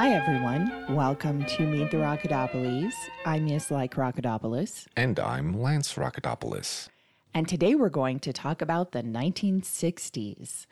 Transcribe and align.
Hi, 0.00 0.14
everyone. 0.14 0.72
Welcome 0.96 1.44
to 1.44 1.66
Meet 1.66 1.90
the 1.90 1.98
Rockadopolis. 1.98 2.94
I'm 3.26 3.44
Miss 3.44 3.70
Like 3.70 3.96
Rockadopolis. 3.96 4.86
And 4.96 5.20
I'm 5.20 5.60
Lance 5.60 5.92
Rocketopoulos. 5.92 6.88
And 7.34 7.46
today 7.46 7.74
we're 7.74 7.90
going 7.90 8.18
to 8.20 8.32
talk 8.32 8.62
about 8.62 8.92
the 8.92 9.02
1960s. 9.02 10.64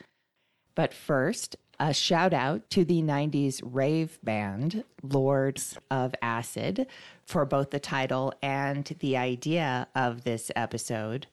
But 0.74 0.94
first, 0.94 1.56
a 1.78 1.92
shout 1.92 2.32
out 2.32 2.70
to 2.70 2.86
the 2.86 3.02
90s 3.02 3.60
rave 3.62 4.18
band, 4.22 4.82
Lords 5.02 5.76
of 5.90 6.14
Acid, 6.22 6.86
for 7.26 7.44
both 7.44 7.68
the 7.68 7.78
title 7.78 8.32
and 8.40 8.86
the 9.00 9.18
idea 9.18 9.88
of 9.94 10.24
this 10.24 10.50
episode. 10.56 11.26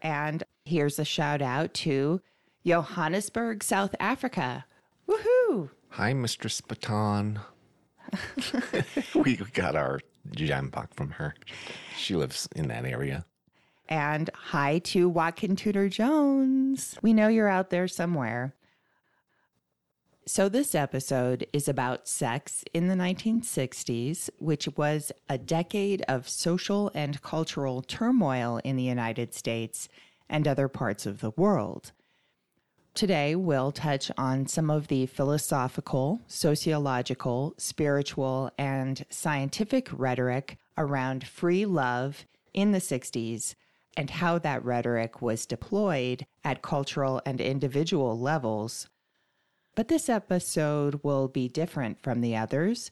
And 0.00 0.42
here's 0.64 0.98
a 0.98 1.04
shout 1.04 1.42
out 1.42 1.74
to 1.74 2.22
Johannesburg, 2.64 3.62
South 3.62 3.94
Africa. 4.00 4.64
Woohoo! 5.92 5.96
Hi, 5.96 6.12
Mistress 6.14 6.60
Baton. 6.60 7.40
we 9.14 9.36
got 9.36 9.76
our 9.76 10.00
jam 10.32 10.68
box 10.68 10.94
from 10.94 11.10
her. 11.10 11.34
She 11.96 12.16
lives 12.16 12.48
in 12.54 12.68
that 12.68 12.84
area. 12.84 13.24
And 13.88 14.30
hi 14.34 14.78
to 14.78 15.08
Watkin 15.08 15.56
Tudor 15.56 15.88
Jones. 15.88 16.96
We 17.02 17.12
know 17.12 17.28
you're 17.28 17.48
out 17.48 17.70
there 17.70 17.88
somewhere. 17.88 18.54
So, 20.24 20.48
this 20.48 20.74
episode 20.74 21.46
is 21.52 21.66
about 21.66 22.06
sex 22.06 22.64
in 22.72 22.86
the 22.86 22.94
1960s, 22.94 24.30
which 24.38 24.68
was 24.76 25.10
a 25.28 25.36
decade 25.36 26.02
of 26.02 26.28
social 26.28 26.92
and 26.94 27.20
cultural 27.22 27.82
turmoil 27.82 28.60
in 28.62 28.76
the 28.76 28.84
United 28.84 29.34
States 29.34 29.88
and 30.30 30.46
other 30.46 30.68
parts 30.68 31.06
of 31.06 31.20
the 31.20 31.32
world. 31.36 31.90
Today, 32.94 33.34
we'll 33.34 33.72
touch 33.72 34.10
on 34.18 34.46
some 34.46 34.70
of 34.70 34.88
the 34.88 35.06
philosophical, 35.06 36.20
sociological, 36.26 37.54
spiritual, 37.56 38.50
and 38.58 39.04
scientific 39.08 39.88
rhetoric 39.92 40.58
around 40.76 41.26
free 41.26 41.64
love 41.64 42.26
in 42.52 42.72
the 42.72 42.78
60s 42.78 43.54
and 43.96 44.10
how 44.10 44.38
that 44.38 44.64
rhetoric 44.64 45.22
was 45.22 45.46
deployed 45.46 46.26
at 46.44 46.62
cultural 46.62 47.20
and 47.24 47.40
individual 47.40 48.18
levels 48.18 48.88
but 49.74 49.88
this 49.88 50.08
episode 50.08 51.00
will 51.02 51.28
be 51.28 51.48
different 51.48 52.00
from 52.00 52.20
the 52.20 52.36
others 52.36 52.90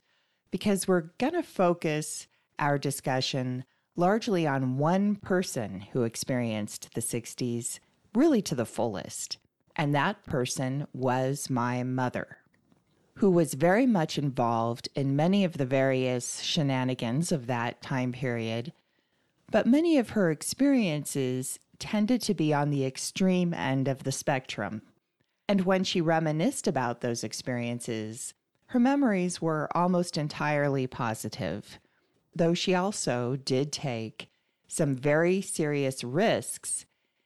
because 0.51 0.89
we're 0.89 1.11
going 1.19 1.35
to 1.35 1.43
focus 1.43 2.27
our 2.59 2.79
discussion 2.79 3.65
largely 3.97 4.47
on 4.47 4.79
one 4.79 5.17
person 5.17 5.81
who 5.93 6.05
experienced 6.05 6.95
the 6.95 7.01
60s 7.01 7.81
really 8.15 8.41
to 8.43 8.55
the 8.55 8.65
fullest. 8.65 9.37
And 9.81 9.95
that 9.95 10.27
person 10.27 10.87
was 10.93 11.49
my 11.49 11.83
mother, 11.85 12.37
who 13.15 13.31
was 13.31 13.55
very 13.55 13.87
much 13.87 14.19
involved 14.19 14.91
in 14.95 15.17
many 15.17 15.43
of 15.43 15.57
the 15.57 15.65
various 15.65 16.43
shenanigans 16.43 17.33
of 17.33 17.47
that 17.47 17.81
time 17.81 18.13
period. 18.13 18.75
But 19.51 19.67
many 19.67 19.97
of 19.97 20.11
her 20.11 20.31
experiences 20.31 21.59
tended 21.79 22.21
to 22.21 22.35
be 22.35 22.53
on 22.53 22.69
the 22.69 22.85
extreme 22.85 23.55
end 23.55 23.89
of 23.89 24.03
the 24.05 24.13
spectrum. 24.13 24.83
And 25.49 25.63
when 25.63 25.83
she 25.83 26.03
reminisced 26.03 26.67
about 26.67 27.01
those 27.01 27.25
experiences, 27.25 28.35
her 28.67 28.79
memories 28.79 29.41
were 29.41 29.75
almost 29.75 30.19
entirely 30.19 30.87
positive, 30.89 31.79
though 32.37 32.53
she 32.53 32.75
also 32.75 33.37
did 33.37 33.73
take 33.73 34.29
some 34.69 34.95
very 34.95 35.41
serious 35.41 36.05
risks 36.05 36.85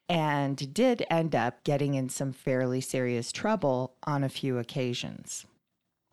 and 0.08 0.74
did 0.74 1.04
end 1.08 1.34
up 1.34 1.64
getting 1.64 1.94
in 1.94 2.08
some 2.08 2.32
fairly 2.32 2.80
serious 2.80 3.32
trouble 3.32 3.94
on 4.04 4.22
a 4.22 4.28
few 4.28 4.58
occasions. 4.58 5.46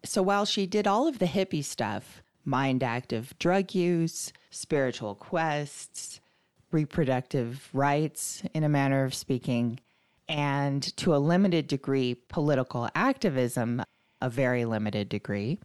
So 0.04 0.22
while 0.22 0.46
she 0.46 0.66
did 0.66 0.88
all 0.88 1.08
of 1.08 1.20
the 1.20 1.26
hippie 1.26 1.64
stuff, 1.64 2.24
mind 2.46 2.84
active 2.84 3.38
drug 3.38 3.76
use, 3.76 4.34
spiritual 4.50 5.16
quests, 5.16 6.20
reproductive 6.72 7.70
rights, 7.74 8.44
in 8.54 8.64
a 8.64 8.70
manner 8.70 9.04
of 9.04 9.14
speaking, 9.14 9.80
and 10.28 10.82
to 10.98 11.14
a 11.14 11.18
limited 11.18 11.68
degree, 11.68 12.16
political 12.16 12.90
activism, 12.96 13.84
a 14.22 14.30
very 14.30 14.66
limited 14.66 15.10
degree. 15.10 15.60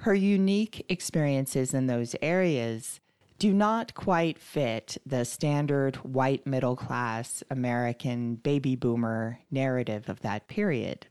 Her 0.00 0.14
unique 0.14 0.86
experiences 0.88 1.74
in 1.74 1.86
those 1.86 2.14
areas 2.22 3.00
do 3.38 3.52
not 3.52 3.94
quite 3.94 4.38
fit 4.38 4.96
the 5.04 5.24
standard 5.24 5.96
white 5.96 6.46
middle 6.46 6.76
class 6.76 7.42
American 7.50 8.36
baby 8.36 8.76
boomer 8.76 9.40
narrative 9.50 10.08
of 10.08 10.20
that 10.20 10.48
period. 10.48 11.06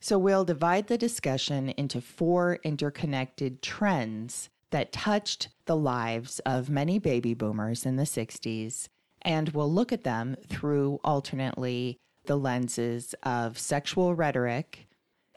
So 0.00 0.18
we'll 0.18 0.44
divide 0.44 0.88
the 0.88 0.98
discussion 0.98 1.68
into 1.70 2.00
four 2.00 2.58
interconnected 2.64 3.62
trends 3.62 4.48
that 4.70 4.92
touched 4.92 5.48
the 5.66 5.76
lives 5.76 6.40
of 6.40 6.70
many 6.70 6.98
baby 6.98 7.34
boomers 7.34 7.86
in 7.86 7.96
the 7.96 8.02
60s 8.04 8.88
and 9.22 9.50
we'll 9.50 9.72
look 9.72 9.92
at 9.92 10.04
them 10.04 10.36
through 10.48 10.98
alternately 11.04 11.98
the 12.24 12.36
lenses 12.36 13.14
of 13.22 13.58
sexual 13.58 14.14
rhetoric 14.14 14.86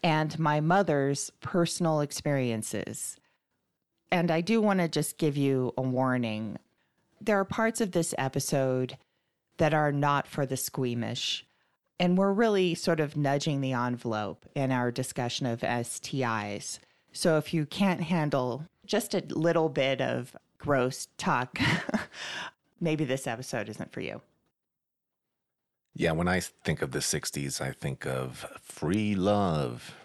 and 0.03 0.37
my 0.37 0.59
mother's 0.59 1.31
personal 1.41 1.99
experiences. 1.99 3.17
And 4.11 4.31
I 4.31 4.41
do 4.41 4.61
want 4.61 4.79
to 4.79 4.88
just 4.88 5.17
give 5.17 5.35
you 5.35 5.73
a 5.77 5.81
warning. 5.81 6.57
There 7.19 7.39
are 7.39 7.45
parts 7.45 7.81
of 7.81 7.91
this 7.91 8.13
episode 8.17 8.97
that 9.57 9.73
are 9.73 9.91
not 9.91 10.27
for 10.27 10.45
the 10.45 10.57
squeamish. 10.57 11.45
And 11.99 12.17
we're 12.17 12.33
really 12.33 12.75
sort 12.75 12.99
of 12.99 13.16
nudging 13.16 13.61
the 13.61 13.73
envelope 13.73 14.45
in 14.53 14.71
our 14.71 14.91
discussion 14.91 15.45
of 15.45 15.61
STIs. 15.61 16.79
So 17.13 17.38
if 17.38 17.53
you 17.53 17.66
can't 17.66 18.01
handle 18.01 18.66
just 18.85 19.13
a 19.13 19.23
little 19.29 19.69
bit 19.69 20.01
of 20.01 20.35
gross 20.57 21.07
talk 21.17 21.57
maybe 22.79 23.05
this 23.05 23.27
episode 23.27 23.69
isn't 23.69 23.91
for 23.91 24.01
you. 24.01 24.22
Yeah, 25.93 26.11
when 26.11 26.27
I 26.27 26.41
think 26.41 26.81
of 26.81 26.91
the 26.91 26.99
60s, 26.99 27.61
I 27.61 27.72
think 27.72 28.05
of 28.05 28.45
free 28.61 29.16
love. 29.16 29.95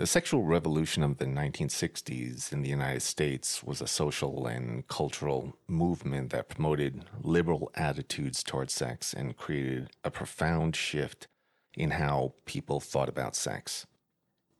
The 0.00 0.06
sexual 0.06 0.44
revolution 0.44 1.02
of 1.02 1.18
the 1.18 1.26
1960s 1.26 2.54
in 2.54 2.62
the 2.62 2.70
United 2.70 3.02
States 3.02 3.62
was 3.62 3.82
a 3.82 3.86
social 3.86 4.46
and 4.46 4.88
cultural 4.88 5.58
movement 5.68 6.30
that 6.30 6.48
promoted 6.48 7.04
liberal 7.20 7.70
attitudes 7.74 8.42
toward 8.42 8.70
sex 8.70 9.12
and 9.12 9.36
created 9.36 9.90
a 10.02 10.10
profound 10.10 10.74
shift 10.74 11.28
in 11.74 11.90
how 11.90 12.32
people 12.46 12.80
thought 12.80 13.10
about 13.10 13.36
sex. 13.36 13.86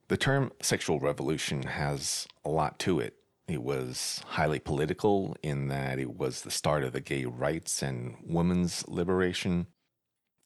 The 0.09 0.15
term 0.15 0.51
sexual 0.61 0.99
revolution 0.99 1.63
has 1.63 2.27
a 2.45 2.49
lot 2.49 2.77
to 2.81 2.99
it. 2.99 3.15
It 3.47 3.63
was 3.63 4.21
highly 4.27 4.59
political 4.59 5.35
in 5.41 5.69
that 5.69 5.97
it 5.97 6.19
was 6.19 6.43
the 6.43 6.51
start 6.51 6.83
of 6.83 6.93
the 6.93 7.01
gay 7.01 7.25
rights 7.25 7.81
and 7.81 8.15
women's 8.23 8.87
liberation. 8.87 9.65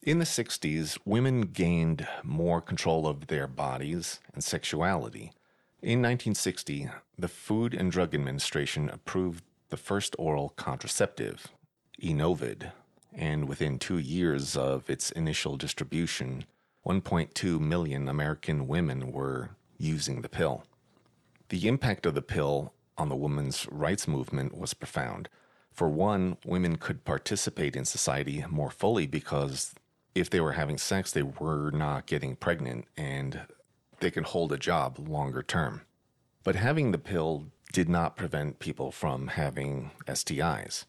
In 0.05 0.19
the 0.19 0.25
60s, 0.25 0.99
women 1.03 1.41
gained 1.41 2.07
more 2.21 2.61
control 2.61 3.07
of 3.07 3.25
their 3.25 3.47
bodies 3.47 4.19
and 4.35 4.43
sexuality. 4.43 5.31
In 5.81 5.99
1960, 5.99 6.89
the 7.17 7.27
Food 7.27 7.73
and 7.73 7.91
Drug 7.91 8.13
Administration 8.13 8.87
approved 8.87 9.43
the 9.69 9.77
first 9.77 10.15
oral 10.19 10.49
contraceptive, 10.49 11.47
Enovid, 12.03 12.71
and 13.15 13.49
within 13.49 13.79
two 13.79 13.97
years 13.97 14.55
of 14.55 14.87
its 14.91 15.09
initial 15.09 15.57
distribution, 15.57 16.45
1.2 16.85 17.59
million 17.59 18.07
American 18.07 18.67
women 18.67 19.11
were 19.11 19.55
using 19.79 20.21
the 20.21 20.29
pill. 20.29 20.65
The 21.49 21.67
impact 21.67 22.05
of 22.05 22.13
the 22.13 22.21
pill 22.21 22.73
on 22.95 23.09
the 23.09 23.15
women's 23.15 23.67
rights 23.71 24.07
movement 24.07 24.55
was 24.55 24.75
profound. 24.75 25.29
For 25.71 25.89
one, 25.89 26.37
women 26.45 26.75
could 26.75 27.05
participate 27.05 27.75
in 27.75 27.85
society 27.85 28.45
more 28.47 28.69
fully 28.69 29.07
because 29.07 29.73
if 30.15 30.29
they 30.29 30.39
were 30.39 30.53
having 30.53 30.77
sex, 30.77 31.11
they 31.11 31.21
were 31.21 31.69
not 31.71 32.07
getting 32.07 32.37
pregnant 32.37 32.85
and 32.95 33.41
they 33.99 34.09
could 34.09 34.27
hold 34.27 34.51
a 34.51 34.57
job 34.57 34.97
longer 35.07 35.43
term. 35.43 35.81
But 36.43 36.55
having 36.55 36.91
the 36.91 36.97
pill 36.97 37.47
did 37.73 37.89
not 37.89 38.15
prevent 38.15 38.59
people 38.59 38.91
from 38.91 39.27
having 39.27 39.91
STIs. 40.07 40.85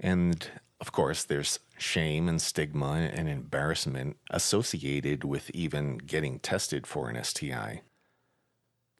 And 0.00 0.50
of 0.80 0.92
course, 0.92 1.24
there's 1.24 1.58
shame 1.76 2.28
and 2.28 2.40
stigma 2.40 3.10
and 3.12 3.28
embarrassment 3.28 4.16
associated 4.30 5.24
with 5.24 5.50
even 5.50 5.98
getting 5.98 6.38
tested 6.38 6.86
for 6.86 7.10
an 7.10 7.22
STI. 7.22 7.82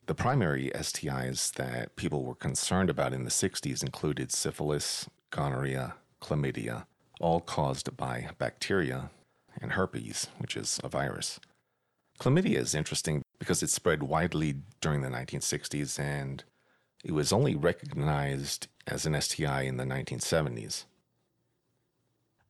The 0.06 0.14
primary 0.14 0.70
STIs 0.74 1.52
that 1.54 1.94
people 1.96 2.24
were 2.24 2.34
concerned 2.34 2.90
about 2.90 3.12
in 3.12 3.24
the 3.24 3.30
60s 3.30 3.82
included 3.82 4.32
syphilis, 4.32 5.08
gonorrhea, 5.30 5.94
chlamydia, 6.20 6.86
all 7.20 7.40
caused 7.40 7.96
by 7.96 8.28
bacteria, 8.38 9.10
and 9.60 9.72
herpes, 9.72 10.28
which 10.38 10.56
is 10.56 10.80
a 10.84 10.88
virus. 10.88 11.40
Chlamydia 12.20 12.58
is 12.58 12.74
interesting 12.74 13.22
because 13.38 13.62
it 13.62 13.70
spread 13.70 14.02
widely 14.02 14.56
during 14.80 15.02
the 15.02 15.08
1960s 15.08 15.98
and 15.98 16.44
it 17.04 17.12
was 17.12 17.32
only 17.32 17.54
recognized 17.54 18.66
as 18.86 19.06
an 19.06 19.20
STI 19.20 19.62
in 19.62 19.76
the 19.76 19.84
1970s. 19.84 20.84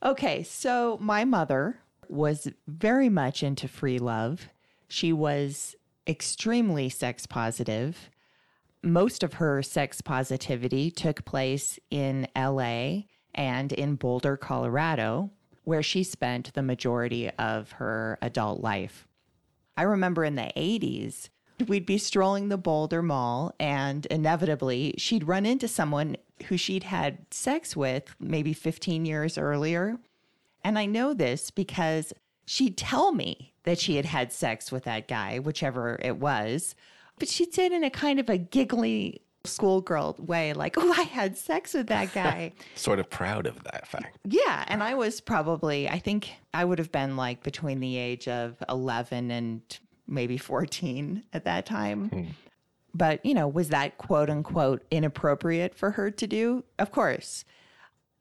Okay, 0.03 0.43
so 0.43 0.97
my 1.01 1.25
mother 1.25 1.81
was 2.09 2.49
very 2.67 3.09
much 3.09 3.43
into 3.43 3.69
free 3.69 3.99
love. 3.99 4.49
She 4.89 5.13
was 5.13 5.77
extremely 6.07 6.89
sex 6.89 7.27
positive. 7.27 8.09
Most 8.83 9.23
of 9.23 9.35
her 9.35 9.63
sex 9.63 10.01
positivity 10.01 10.91
took 10.91 11.25
place 11.25 11.79
in 11.91 12.27
LA 12.35 13.03
and 13.35 13.73
in 13.73 13.97
Boulder, 13.97 14.37
Colorado, 14.37 15.31
where 15.65 15.83
she 15.83 16.03
spent 16.03 16.53
the 16.55 16.63
majority 16.63 17.31
of 17.39 17.73
her 17.73 18.19
adult 18.23 18.63
life. 18.63 19.07
I 19.77 19.83
remember 19.83 20.25
in 20.25 20.35
the 20.35 20.51
80s, 20.57 21.29
we'd 21.67 21.87
be 21.87 21.99
strolling 21.99 22.49
the 22.49 22.57
Boulder 22.57 23.03
Mall, 23.03 23.55
and 23.61 24.07
inevitably, 24.07 24.95
she'd 24.99 25.29
run 25.29 25.47
into 25.47 25.69
someone 25.69 26.17
who 26.47 26.57
she'd 26.57 26.85
had 26.85 27.19
sex 27.31 27.77
with 27.77 28.15
maybe 28.19 28.53
15 28.53 29.05
years 29.05 29.37
earlier. 29.37 29.99
And 30.65 30.79
I 30.79 30.87
know 30.87 31.15
this 31.15 31.51
because 31.51 32.13
she'd 32.47 32.77
tell 32.77 33.13
me 33.13 33.53
that 33.65 33.79
she 33.79 33.97
had 33.97 34.07
had 34.07 34.33
sex 34.33 34.73
with 34.73 34.85
that 34.85 35.09
guy, 35.09 35.39
whichever 35.39 35.99
it 36.03 36.17
was, 36.17 36.75
but 37.19 37.29
she'd 37.29 37.53
say 37.53 37.67
it 37.67 37.73
in 37.73 37.85
a 37.85 37.91
kind 37.91 38.19
of 38.19 38.31
a 38.31 38.39
giggly 38.39 39.21
schoolgirl 39.49 40.17
way, 40.19 40.53
like, 40.53 40.77
oh, 40.79 40.95
I 40.97 41.03
had 41.03 41.37
sex 41.37 41.75
with 41.75 41.89
that 41.89 42.13
guy. 42.15 42.53
sort 42.75 42.99
of 42.99 43.11
proud 43.11 43.47
of 43.47 43.63
that 43.65 43.87
fact. 43.87 44.19
Yeah. 44.25 44.65
And 44.69 44.83
I 44.83 44.95
was 44.95 45.21
probably, 45.21 45.89
I 45.89 45.99
think 45.99 46.31
I 46.55 46.65
would 46.65 46.79
have 46.79 46.93
been 46.93 47.17
like 47.17 47.43
between 47.43 47.81
the 47.81 47.97
age 47.97 48.29
of 48.29 48.63
11 48.69 49.31
and 49.31 49.61
maybe 50.07 50.39
14 50.39 51.25
at 51.33 51.45
that 51.45 51.67
time. 51.67 52.09
Hmm. 52.09 52.25
But, 52.95 53.25
you 53.25 53.35
know, 53.35 53.47
was 53.47 53.69
that 53.69 53.99
quote 53.99 54.31
unquote 54.31 54.83
inappropriate 54.91 55.75
for 55.75 55.93
her 55.93 56.11
to 56.11 56.27
do? 56.27 56.65
Of 56.79 56.91
course. 56.91 57.45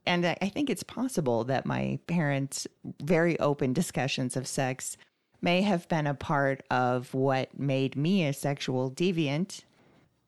And 0.06 0.26
I 0.26 0.50
think 0.50 0.70
it's 0.70 0.84
possible 0.84 1.44
that 1.46 1.66
my 1.66 2.00
parents' 2.08 2.66
very 3.04 3.38
open 3.40 3.74
discussions 3.74 4.38
of 4.38 4.48
sex 4.48 4.96
may 5.42 5.62
have 5.62 5.88
been 5.90 6.08
a 6.08 6.14
part 6.14 6.64
of 6.72 7.14
what 7.14 7.60
made 7.60 7.96
me 7.96 8.26
a 8.26 8.34
sexual 8.34 8.90
deviant. 8.90 9.64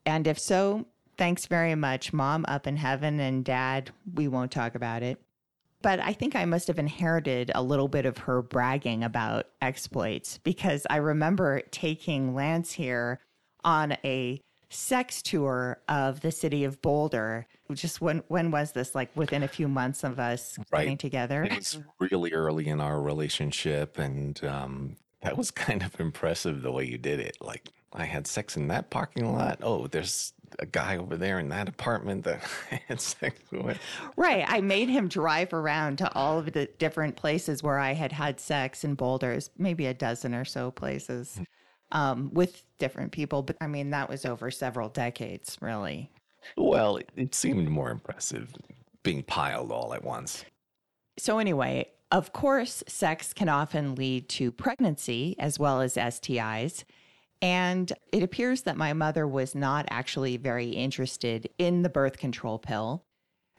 And 0.06 0.28
if 0.28 0.40
so, 0.40 0.86
thanks 1.18 1.46
very 1.46 1.76
much, 1.76 2.14
mom 2.14 2.46
up 2.48 2.66
in 2.66 2.78
heaven, 2.78 3.20
and 3.20 3.44
dad, 3.44 3.92
we 4.16 4.28
won't 4.28 4.52
talk 4.52 4.76
about 4.76 5.04
it. 5.04 5.22
But 5.82 6.00
I 6.00 6.14
think 6.14 6.36
I 6.36 6.46
must 6.46 6.68
have 6.68 6.80
inherited 6.80 7.52
a 7.56 7.64
little 7.64 7.88
bit 7.88 8.06
of 8.06 8.18
her 8.20 8.42
bragging 8.42 9.04
about 9.04 9.48
exploits 9.62 10.38
because 10.40 10.86
I 10.90 10.98
remember 10.98 11.62
taking 11.72 12.36
Lance 12.36 12.74
here 12.74 13.20
on 13.64 13.94
a 14.04 14.42
sex 14.70 15.22
tour 15.22 15.80
of 15.88 16.22
the 16.22 16.32
city 16.32 16.64
of 16.64 16.82
Boulder. 16.82 17.48
Just 17.74 18.02
when 18.02 18.24
when 18.28 18.52
was 18.52 18.74
this? 18.74 18.94
Like 18.94 19.16
within 19.16 19.44
a 19.44 19.48
few 19.48 19.68
months 19.68 20.04
of 20.04 20.20
us 20.20 20.58
right. 20.72 20.82
getting 20.82 20.98
together. 20.98 21.44
It 21.44 21.56
was 21.56 21.80
really 22.00 22.34
early 22.34 22.68
in 22.68 22.82
our 22.82 23.02
relationship, 23.02 23.98
and 23.98 24.44
um, 24.44 24.98
that 25.22 25.38
was 25.38 25.52
kind 25.52 25.82
of 25.84 26.00
impressive 26.00 26.62
the 26.62 26.72
way 26.72 26.86
you 26.86 26.98
did 26.98 27.20
it. 27.20 27.38
Like 27.40 27.70
I 27.94 28.06
had 28.06 28.28
sex 28.28 28.56
in 28.56 28.68
that 28.68 28.90
parking 28.90 29.34
lot. 29.34 29.60
Oh, 29.62 29.88
there's 29.88 30.34
a 30.60 30.66
guy 30.66 30.98
over 30.98 31.16
there 31.16 31.40
in 31.40 31.50
that 31.50 31.70
apartment 31.70 32.24
that 32.24 32.44
I 32.72 32.82
had 32.88 33.02
sex 33.02 33.40
with. 33.52 33.80
Right. 34.16 34.46
I 34.48 34.62
made 34.62 34.90
him 34.90 35.08
drive 35.08 35.54
around 35.54 35.98
to 36.00 36.14
all 36.14 36.40
of 36.40 36.52
the 36.52 36.66
different 36.78 37.16
places 37.16 37.64
where 37.64 37.80
I 37.80 37.94
had 37.94 38.12
had 38.12 38.40
sex 38.40 38.84
in 38.84 38.96
Boulders, 38.96 39.50
maybe 39.58 39.86
a 39.86 39.94
dozen 39.94 40.34
or 40.34 40.46
so 40.46 40.72
places 40.72 41.38
hmm. 41.38 41.98
um, 41.98 42.34
with 42.34 42.64
different 42.78 43.12
people. 43.12 43.42
But 43.42 43.58
I 43.62 43.68
mean, 43.68 43.92
that 43.92 44.10
was 44.10 44.26
over 44.26 44.52
several 44.52 44.90
decades, 44.90 45.58
really. 45.62 46.12
Well, 46.58 46.98
it, 46.98 47.12
it 47.16 47.36
seemed 47.36 47.70
more 47.70 47.92
impressive 47.92 48.54
being 49.04 49.24
piled 49.24 49.72
all 49.72 49.94
at 49.94 50.04
once. 50.04 50.46
So, 51.18 51.40
anyway, 51.40 51.88
of 52.12 52.34
course, 52.34 52.84
sex 52.88 53.34
can 53.34 53.50
often 53.50 53.96
lead 53.96 54.30
to 54.30 54.52
pregnancy 54.52 55.36
as 55.38 55.60
well 55.60 55.82
as 55.82 55.96
STIs. 55.96 56.84
And 57.42 57.92
it 58.12 58.24
appears 58.24 58.64
that 58.64 58.78
my 58.78 58.94
mother 58.94 59.28
was 59.28 59.56
not 59.56 59.86
actually 59.90 60.38
very 60.38 60.70
interested 60.70 61.50
in 61.58 61.84
the 61.84 61.90
birth 61.90 62.18
control 62.18 62.60
pill. 62.60 63.06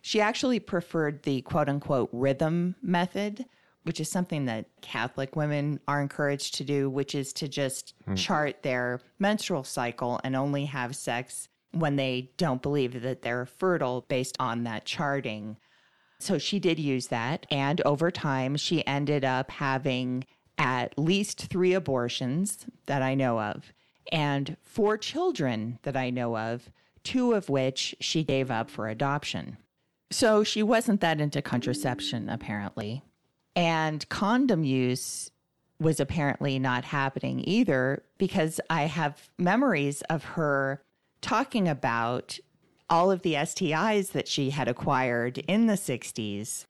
She 0.02 0.20
actually 0.20 0.60
preferred 0.60 1.22
the 1.22 1.42
quote 1.42 1.68
unquote 1.68 2.10
rhythm 2.12 2.74
method, 2.82 3.46
which 3.84 4.00
is 4.00 4.10
something 4.10 4.44
that 4.46 4.66
Catholic 4.82 5.36
women 5.36 5.80
are 5.88 6.02
encouraged 6.02 6.54
to 6.56 6.64
do, 6.64 6.90
which 6.90 7.14
is 7.14 7.32
to 7.34 7.48
just 7.48 7.94
mm. 8.06 8.16
chart 8.16 8.62
their 8.62 9.00
menstrual 9.18 9.64
cycle 9.64 10.20
and 10.24 10.36
only 10.36 10.66
have 10.66 10.94
sex 10.94 11.48
when 11.72 11.96
they 11.96 12.30
don't 12.36 12.62
believe 12.62 13.00
that 13.02 13.22
they're 13.22 13.46
fertile 13.46 14.04
based 14.08 14.36
on 14.38 14.64
that 14.64 14.84
charting. 14.84 15.56
So 16.18 16.36
she 16.36 16.58
did 16.58 16.78
use 16.78 17.06
that. 17.06 17.46
And 17.50 17.80
over 17.82 18.10
time, 18.10 18.56
she 18.56 18.86
ended 18.86 19.24
up 19.24 19.50
having 19.50 20.24
at 20.60 20.96
least 20.98 21.46
three 21.46 21.72
abortions 21.72 22.66
that 22.84 23.00
I 23.00 23.14
know 23.14 23.40
of, 23.40 23.72
and 24.12 24.58
four 24.60 24.98
children 24.98 25.78
that 25.82 25.96
I 25.96 26.10
know 26.10 26.36
of, 26.36 26.70
two 27.02 27.32
of 27.32 27.48
which 27.48 27.96
she 27.98 28.22
gave 28.22 28.50
up 28.50 28.68
for 28.68 28.86
adoption. 28.86 29.56
So 30.12 30.44
she 30.44 30.62
wasn't 30.62 31.00
that 31.00 31.18
into 31.18 31.40
contraception, 31.40 32.28
apparently. 32.28 33.02
And 33.56 34.06
condom 34.10 34.62
use 34.62 35.30
was 35.80 35.98
apparently 35.98 36.58
not 36.58 36.84
happening 36.84 37.42
either 37.48 38.02
because 38.18 38.60
I 38.68 38.82
have 38.82 39.30
memories 39.38 40.02
of 40.02 40.24
her 40.24 40.82
talking 41.22 41.68
about 41.68 42.38
all 42.90 43.10
of 43.10 43.22
the 43.22 43.34
STIs 43.34 44.12
that 44.12 44.28
she 44.28 44.50
had 44.50 44.68
acquired 44.68 45.38
in 45.38 45.68
the 45.68 45.74
60s. 45.74 46.66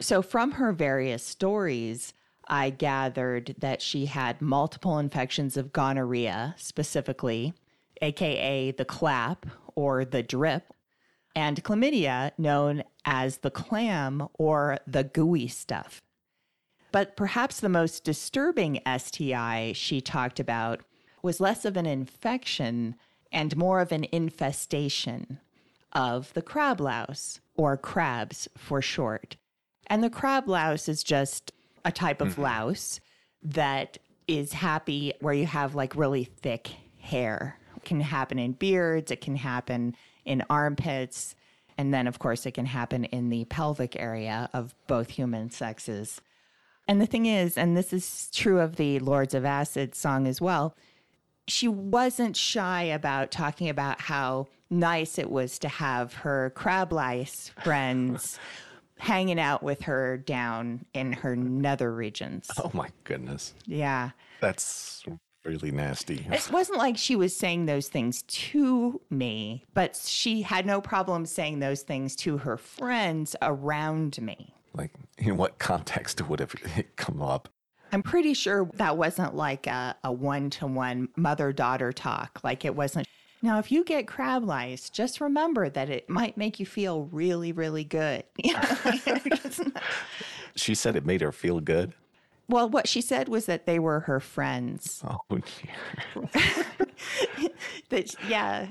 So, 0.00 0.22
from 0.22 0.52
her 0.52 0.72
various 0.72 1.24
stories, 1.24 2.14
I 2.48 2.70
gathered 2.70 3.54
that 3.58 3.80
she 3.80 4.06
had 4.06 4.42
multiple 4.42 4.98
infections 4.98 5.56
of 5.56 5.72
gonorrhea, 5.72 6.54
specifically, 6.58 7.54
aka 8.00 8.70
the 8.72 8.84
clap 8.84 9.46
or 9.74 10.04
the 10.04 10.22
drip, 10.22 10.72
and 11.34 11.62
chlamydia, 11.64 12.32
known 12.36 12.82
as 13.04 13.38
the 13.38 13.50
clam 13.50 14.28
or 14.34 14.78
the 14.86 15.04
gooey 15.04 15.48
stuff. 15.48 16.02
But 16.90 17.16
perhaps 17.16 17.58
the 17.58 17.68
most 17.68 18.04
disturbing 18.04 18.80
STI 18.86 19.72
she 19.74 20.00
talked 20.00 20.38
about 20.38 20.82
was 21.22 21.40
less 21.40 21.64
of 21.64 21.76
an 21.76 21.86
infection 21.86 22.96
and 23.30 23.56
more 23.56 23.80
of 23.80 23.92
an 23.92 24.06
infestation 24.12 25.38
of 25.92 26.32
the 26.34 26.42
crab 26.42 26.80
louse, 26.80 27.40
or 27.54 27.76
crabs 27.76 28.48
for 28.56 28.82
short. 28.82 29.36
And 29.86 30.02
the 30.02 30.10
crab 30.10 30.48
louse 30.48 30.88
is 30.88 31.02
just 31.02 31.52
a 31.84 31.92
type 31.92 32.20
of 32.20 32.32
mm-hmm. 32.32 32.42
louse 32.42 33.00
that 33.42 33.98
is 34.28 34.52
happy 34.52 35.12
where 35.20 35.34
you 35.34 35.46
have 35.46 35.74
like 35.74 35.96
really 35.96 36.24
thick 36.24 36.70
hair. 37.00 37.58
It 37.76 37.84
can 37.84 38.00
happen 38.00 38.38
in 38.38 38.52
beards, 38.52 39.10
it 39.10 39.20
can 39.20 39.36
happen 39.36 39.96
in 40.24 40.44
armpits, 40.48 41.34
and 41.76 41.92
then, 41.92 42.06
of 42.06 42.18
course, 42.18 42.46
it 42.46 42.52
can 42.52 42.66
happen 42.66 43.04
in 43.06 43.28
the 43.28 43.44
pelvic 43.46 43.98
area 43.98 44.48
of 44.52 44.74
both 44.86 45.10
human 45.10 45.50
sexes. 45.50 46.20
And 46.86 47.00
the 47.00 47.06
thing 47.06 47.26
is, 47.26 47.56
and 47.56 47.76
this 47.76 47.92
is 47.92 48.28
true 48.32 48.60
of 48.60 48.76
the 48.76 48.98
Lords 48.98 49.34
of 49.34 49.44
Acid 49.44 49.94
song 49.94 50.26
as 50.26 50.40
well, 50.40 50.76
she 51.48 51.68
wasn't 51.68 52.36
shy 52.36 52.82
about 52.82 53.30
talking 53.30 53.68
about 53.68 54.00
how 54.02 54.48
nice 54.70 55.18
it 55.18 55.30
was 55.30 55.58
to 55.60 55.68
have 55.68 56.14
her 56.14 56.50
crab 56.54 56.92
lice 56.92 57.50
friends 57.62 58.38
hanging 59.02 59.40
out 59.40 59.64
with 59.64 59.82
her 59.82 60.16
down 60.16 60.84
in 60.94 61.12
her 61.12 61.34
nether 61.34 61.92
regions. 61.92 62.48
Oh 62.62 62.70
my 62.72 62.88
goodness. 63.02 63.52
Yeah. 63.66 64.10
That's 64.40 65.04
really 65.44 65.72
nasty. 65.72 66.24
It 66.30 66.48
wasn't 66.52 66.78
like 66.78 66.96
she 66.96 67.16
was 67.16 67.34
saying 67.34 67.66
those 67.66 67.88
things 67.88 68.22
to 68.22 69.00
me, 69.10 69.64
but 69.74 69.96
she 69.96 70.42
had 70.42 70.66
no 70.66 70.80
problem 70.80 71.26
saying 71.26 71.58
those 71.58 71.82
things 71.82 72.14
to 72.16 72.38
her 72.38 72.56
friends 72.56 73.34
around 73.42 74.22
me. 74.22 74.54
Like, 74.72 74.92
in 75.18 75.36
what 75.36 75.58
context 75.58 76.28
would 76.28 76.38
have 76.38 76.54
it 76.76 76.94
come 76.96 77.20
up? 77.20 77.48
I'm 77.90 78.04
pretty 78.04 78.34
sure 78.34 78.70
that 78.74 78.96
wasn't 78.96 79.34
like 79.34 79.66
a, 79.66 79.96
a 80.04 80.12
one-to-one 80.12 81.08
mother-daughter 81.16 81.92
talk. 81.92 82.38
Like 82.44 82.64
it 82.64 82.76
wasn't. 82.76 83.08
Now, 83.44 83.58
if 83.58 83.72
you 83.72 83.82
get 83.82 84.06
crab 84.06 84.44
lice, 84.44 84.88
just 84.88 85.20
remember 85.20 85.68
that 85.68 85.90
it 85.90 86.08
might 86.08 86.36
make 86.36 86.60
you 86.60 86.66
feel 86.66 87.06
really, 87.06 87.50
really 87.50 87.82
good. 87.82 88.22
she 90.54 90.76
said 90.76 90.94
it 90.94 91.04
made 91.04 91.20
her 91.20 91.32
feel 91.32 91.58
good. 91.58 91.92
Well, 92.48 92.68
what 92.68 92.86
she 92.86 93.00
said 93.00 93.28
was 93.28 93.46
that 93.46 93.66
they 93.66 93.78
were 93.78 94.00
her 94.00 94.20
friends. 94.20 95.02
Oh, 95.08 95.18
that 97.90 98.14
yeah. 98.28 98.68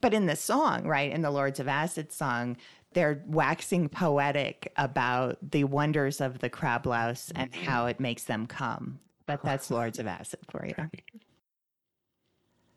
but 0.00 0.12
in 0.12 0.26
the 0.26 0.36
song, 0.36 0.86
right, 0.86 1.10
in 1.10 1.22
the 1.22 1.30
Lords 1.30 1.60
of 1.60 1.68
Acid 1.68 2.12
song, 2.12 2.56
they're 2.92 3.22
waxing 3.26 3.88
poetic 3.88 4.72
about 4.76 5.38
the 5.50 5.64
wonders 5.64 6.20
of 6.20 6.40
the 6.40 6.50
crab 6.50 6.86
louse 6.86 7.32
and 7.34 7.50
mm-hmm. 7.50 7.64
how 7.64 7.86
it 7.86 8.00
makes 8.00 8.24
them 8.24 8.46
come. 8.46 8.98
But 9.26 9.42
that's 9.42 9.70
Lords 9.70 9.98
of 9.98 10.06
Acid 10.06 10.40
for 10.50 10.66
you. 10.66 10.74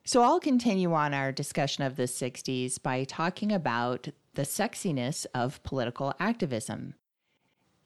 So 0.10 0.24
I'll 0.24 0.39
continue 0.39 0.92
on 0.94 1.13
our 1.13 1.32
discussion 1.32 1.84
of 1.84 1.96
the 1.96 2.08
60s 2.08 2.82
by 2.82 3.04
talking 3.04 3.51
about 3.51 4.08
the 4.34 4.42
sexiness 4.42 5.28
of 5.36 5.62
political 5.62 6.16
activism. 6.20 6.96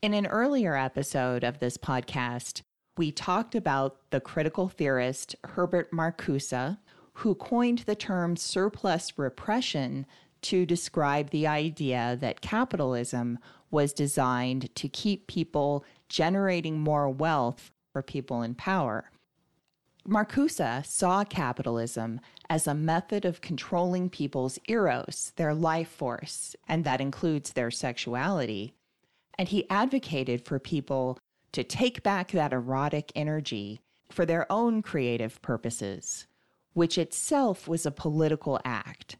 In 0.01 0.13
an 0.13 0.27
earlier 0.27 0.73
episode 0.73 1.43
of 1.43 1.59
this 1.59 1.75
podcast, 1.75 2.61
we 2.95 3.11
talked 3.11 3.55
about 3.55 4.09
the 4.11 4.21
critical 4.21 4.69
theorist 4.69 5.35
Herbert 5.43 5.91
Marcuse, 5.91 6.77
who 7.15 7.35
coined 7.35 7.79
the 7.79 7.93
term 7.93 8.37
surplus 8.37 9.19
repression 9.19 10.05
to 10.43 10.65
describe 10.65 11.31
the 11.31 11.45
idea 11.45 12.17
that 12.21 12.39
capitalism 12.39 13.37
was 13.69 13.91
designed 13.91 14.73
to 14.75 14.87
keep 14.87 15.27
people 15.27 15.83
generating 16.07 16.79
more 16.79 17.09
wealth 17.09 17.69
for 17.91 18.01
people 18.01 18.41
in 18.43 18.55
power. 18.55 19.11
Marcuse 20.07 20.85
saw 20.85 21.23
capitalism 21.23 22.19
as 22.49 22.67
a 22.67 22.73
method 22.73 23.23
of 23.23 23.39
controlling 23.39 24.09
people's 24.09 24.59
eros, 24.67 25.31
their 25.37 25.53
life 25.53 25.87
force, 25.87 26.55
and 26.67 26.83
that 26.83 26.99
includes 26.99 27.53
their 27.53 27.71
sexuality. 27.71 28.73
And 29.37 29.47
he 29.47 29.69
advocated 29.69 30.45
for 30.45 30.59
people 30.59 31.17
to 31.53 31.63
take 31.63 32.03
back 32.03 32.31
that 32.31 32.51
erotic 32.51 33.13
energy 33.15 33.79
for 34.09 34.25
their 34.25 34.51
own 34.51 34.81
creative 34.81 35.41
purposes, 35.41 36.27
which 36.73 36.97
itself 36.97 37.67
was 37.67 37.85
a 37.85 37.91
political 37.91 38.59
act. 38.65 39.15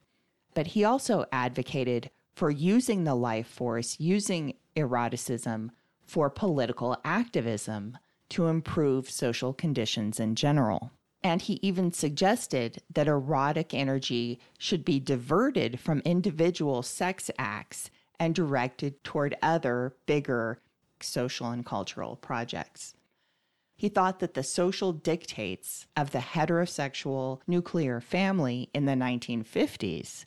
But 0.54 0.68
he 0.68 0.84
also 0.84 1.26
advocated 1.32 2.10
for 2.36 2.52
using 2.52 3.06
the 3.06 3.16
life 3.16 3.48
force, 3.48 4.00
using 4.00 4.56
eroticism 4.76 5.72
for 6.06 6.30
political 6.30 6.98
activism 7.06 7.98
to 8.34 8.48
improve 8.48 9.10
social 9.10 9.54
conditions 9.54 10.20
in 10.20 10.34
general. 10.34 10.92
And 11.24 11.42
he 11.42 11.60
even 11.62 11.92
suggested 11.92 12.82
that 12.92 13.08
erotic 13.08 13.74
energy 13.74 14.40
should 14.58 14.84
be 14.84 15.00
diverted 15.00 15.80
from 15.80 16.00
individual 16.00 16.82
sex 16.82 17.30
acts 17.38 17.92
and 18.20 18.34
directed 18.34 19.04
toward 19.04 19.36
other, 19.42 19.96
bigger 20.08 20.60
social 21.00 21.52
and 21.52 21.64
cultural 21.64 22.16
projects. 22.16 22.96
He 23.76 23.88
thought 23.88 24.20
that 24.20 24.34
the 24.34 24.44
social 24.44 24.94
dictates 24.94 25.86
of 25.96 26.12
the 26.12 26.20
heterosexual 26.20 27.40
nuclear 27.46 28.02
family 28.02 28.70
in 28.74 28.86
the 28.86 28.94
1950s 28.94 30.26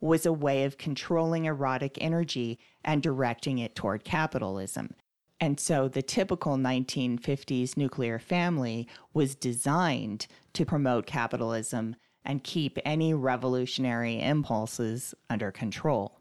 was 0.00 0.24
a 0.24 0.32
way 0.32 0.64
of 0.64 0.78
controlling 0.78 1.46
erotic 1.46 1.98
energy 2.00 2.58
and 2.84 3.02
directing 3.02 3.58
it 3.58 3.74
toward 3.74 4.04
capitalism. 4.04 4.94
And 5.40 5.58
so 5.58 5.88
the 5.88 6.02
typical 6.02 6.56
1950s 6.56 7.76
nuclear 7.76 8.18
family 8.18 8.86
was 9.14 9.34
designed 9.34 10.26
to 10.52 10.66
promote 10.66 11.06
capitalism 11.06 11.96
and 12.24 12.44
keep 12.44 12.78
any 12.84 13.14
revolutionary 13.14 14.20
impulses 14.20 15.14
under 15.30 15.50
control. 15.50 16.18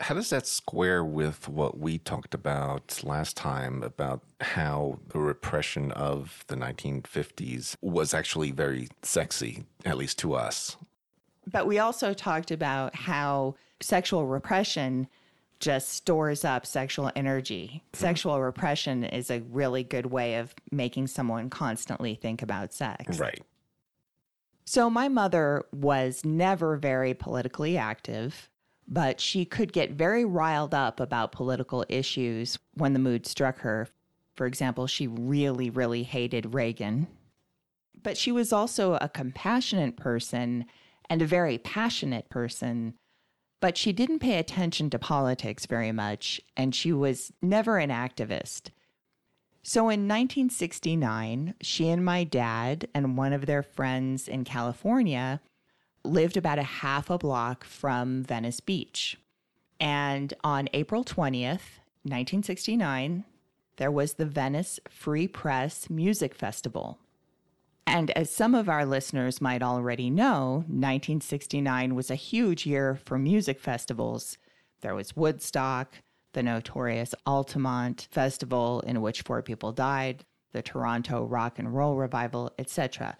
How 0.00 0.14
does 0.14 0.30
that 0.30 0.46
square 0.46 1.04
with 1.04 1.48
what 1.48 1.78
we 1.78 1.98
talked 1.98 2.34
about 2.34 3.00
last 3.04 3.36
time 3.36 3.82
about 3.82 4.20
how 4.40 4.98
the 5.08 5.20
repression 5.20 5.92
of 5.92 6.44
the 6.48 6.56
1950s 6.56 7.76
was 7.80 8.12
actually 8.12 8.50
very 8.50 8.88
sexy, 9.02 9.64
at 9.84 9.96
least 9.96 10.18
to 10.18 10.34
us? 10.34 10.76
But 11.46 11.66
we 11.66 11.78
also 11.78 12.12
talked 12.12 12.50
about 12.50 12.94
how 12.94 13.54
sexual 13.80 14.26
repression 14.26 15.08
just 15.62 15.90
stores 15.90 16.44
up 16.44 16.66
sexual 16.66 17.10
energy. 17.16 17.70
Mm-hmm. 17.72 18.04
Sexual 18.04 18.40
repression 18.42 19.04
is 19.04 19.30
a 19.30 19.40
really 19.50 19.84
good 19.84 20.06
way 20.06 20.34
of 20.34 20.54
making 20.70 21.06
someone 21.06 21.48
constantly 21.48 22.16
think 22.16 22.42
about 22.42 22.74
sex. 22.74 23.18
Right. 23.18 23.40
So, 24.66 24.90
my 24.90 25.08
mother 25.08 25.64
was 25.72 26.24
never 26.24 26.76
very 26.76 27.14
politically 27.14 27.78
active, 27.78 28.50
but 28.86 29.20
she 29.20 29.44
could 29.44 29.72
get 29.72 29.92
very 29.92 30.24
riled 30.24 30.74
up 30.74 31.00
about 31.00 31.32
political 31.32 31.84
issues 31.88 32.58
when 32.74 32.92
the 32.92 32.98
mood 32.98 33.26
struck 33.26 33.60
her. 33.60 33.88
For 34.34 34.46
example, 34.46 34.86
she 34.86 35.06
really, 35.06 35.70
really 35.70 36.02
hated 36.02 36.54
Reagan. 36.54 37.06
But 38.02 38.16
she 38.16 38.32
was 38.32 38.52
also 38.52 38.94
a 38.94 39.08
compassionate 39.08 39.96
person 39.96 40.64
and 41.08 41.22
a 41.22 41.26
very 41.26 41.58
passionate 41.58 42.28
person 42.30 42.94
but 43.62 43.78
she 43.78 43.92
didn't 43.92 44.18
pay 44.18 44.38
attention 44.38 44.90
to 44.90 44.98
politics 44.98 45.66
very 45.66 45.92
much, 45.92 46.40
and 46.56 46.74
she 46.74 46.92
was 46.92 47.32
never 47.40 47.78
an 47.78 47.90
activist. 47.90 48.70
So 49.62 49.82
in 49.82 50.08
1969, 50.08 51.54
she 51.62 51.88
and 51.88 52.04
my 52.04 52.24
dad 52.24 52.88
and 52.92 53.16
one 53.16 53.32
of 53.32 53.46
their 53.46 53.62
friends 53.62 54.26
in 54.26 54.42
California 54.42 55.40
lived 56.02 56.36
about 56.36 56.58
a 56.58 56.64
half 56.64 57.08
a 57.08 57.18
block 57.18 57.62
from 57.62 58.24
Venice 58.24 58.58
Beach. 58.58 59.16
And 59.78 60.34
on 60.42 60.68
April 60.72 61.04
20th, 61.04 61.78
1969, 62.02 63.24
there 63.76 63.92
was 63.92 64.14
the 64.14 64.26
Venice 64.26 64.80
Free 64.88 65.28
Press 65.28 65.88
Music 65.88 66.34
Festival. 66.34 66.98
And 67.86 68.10
as 68.12 68.30
some 68.30 68.54
of 68.54 68.68
our 68.68 68.86
listeners 68.86 69.40
might 69.40 69.62
already 69.62 70.08
know, 70.08 70.64
1969 70.68 71.94
was 71.94 72.10
a 72.10 72.14
huge 72.14 72.64
year 72.64 72.98
for 73.04 73.18
music 73.18 73.60
festivals. 73.60 74.38
There 74.80 74.94
was 74.94 75.16
Woodstock, 75.16 75.96
the 76.32 76.42
notorious 76.42 77.14
Altamont 77.26 78.08
Festival, 78.10 78.80
in 78.80 79.00
which 79.00 79.22
four 79.22 79.42
people 79.42 79.72
died, 79.72 80.24
the 80.52 80.62
Toronto 80.62 81.24
Rock 81.24 81.58
and 81.58 81.74
Roll 81.74 81.96
Revival, 81.96 82.52
etc. 82.58 83.16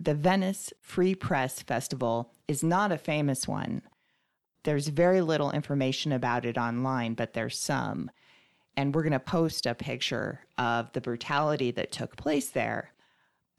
The 0.00 0.14
Venice 0.14 0.72
Free 0.80 1.14
Press 1.14 1.62
Festival 1.62 2.32
is 2.48 2.64
not 2.64 2.90
a 2.90 2.98
famous 2.98 3.46
one. 3.46 3.82
There's 4.64 4.88
very 4.88 5.20
little 5.20 5.50
information 5.50 6.12
about 6.12 6.44
it 6.44 6.56
online, 6.56 7.14
but 7.14 7.34
there's 7.34 7.58
some. 7.58 8.10
And 8.76 8.94
we're 8.94 9.02
going 9.02 9.12
to 9.12 9.20
post 9.20 9.66
a 9.66 9.74
picture 9.74 10.40
of 10.56 10.90
the 10.92 11.00
brutality 11.00 11.70
that 11.72 11.92
took 11.92 12.16
place 12.16 12.48
there 12.48 12.91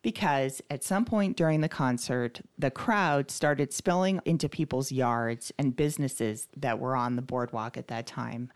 because 0.04 0.62
at 0.70 0.84
some 0.84 1.06
point 1.06 1.36
during 1.36 1.62
the 1.62 1.70
concert, 1.70 2.42
the 2.60 2.70
crowd 2.70 3.32
started 3.32 3.74
spilling 3.74 4.20
into 4.26 4.48
people's 4.48 4.92
yards 4.92 5.52
and 5.58 5.76
businesses 5.76 6.48
that 6.56 6.78
were 6.78 6.96
on 6.96 7.16
the 7.16 7.22
boardwalk 7.22 7.78
at 7.78 7.88
that 7.88 8.06
time. 8.06 8.52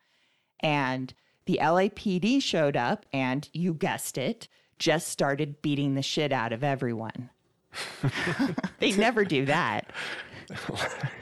And 0.59 1.13
the 1.45 1.59
LAPD 1.61 2.43
showed 2.43 2.75
up 2.75 3.05
and, 3.13 3.49
you 3.53 3.73
guessed 3.73 4.17
it, 4.17 4.49
just 4.77 5.07
started 5.07 5.61
beating 5.61 5.95
the 5.95 6.01
shit 6.01 6.33
out 6.33 6.51
of 6.51 6.63
everyone. 6.63 7.29
they 8.79 8.91
never 8.91 9.23
do 9.23 9.45
that. 9.45 9.89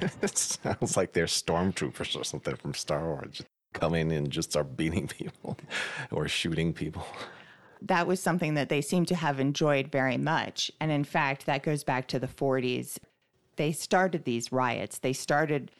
it 0.01 0.37
sounds 0.37 0.97
like 0.97 1.13
they're 1.13 1.25
stormtroopers 1.25 2.19
or 2.19 2.23
something 2.23 2.55
from 2.55 2.73
Star 2.73 3.05
Wars. 3.05 3.43
Come 3.73 3.93
in 3.93 4.09
and 4.09 4.31
just 4.31 4.51
start 4.51 4.75
beating 4.75 5.07
people 5.07 5.57
or 6.11 6.27
shooting 6.27 6.73
people 6.73 7.05
that 7.81 8.07
was 8.07 8.19
something 8.19 8.53
that 8.55 8.69
they 8.69 8.81
seem 8.81 9.05
to 9.05 9.15
have 9.15 9.39
enjoyed 9.39 9.91
very 9.91 10.17
much. 10.17 10.71
And 10.79 10.91
in 10.91 11.03
fact, 11.03 11.45
that 11.45 11.63
goes 11.63 11.83
back 11.83 12.07
to 12.09 12.19
the 12.19 12.27
40s. 12.27 12.97
They 13.55 13.71
started 13.71 14.25
these 14.25 14.51
riots, 14.51 14.99
they 14.99 15.13
started 15.13 15.71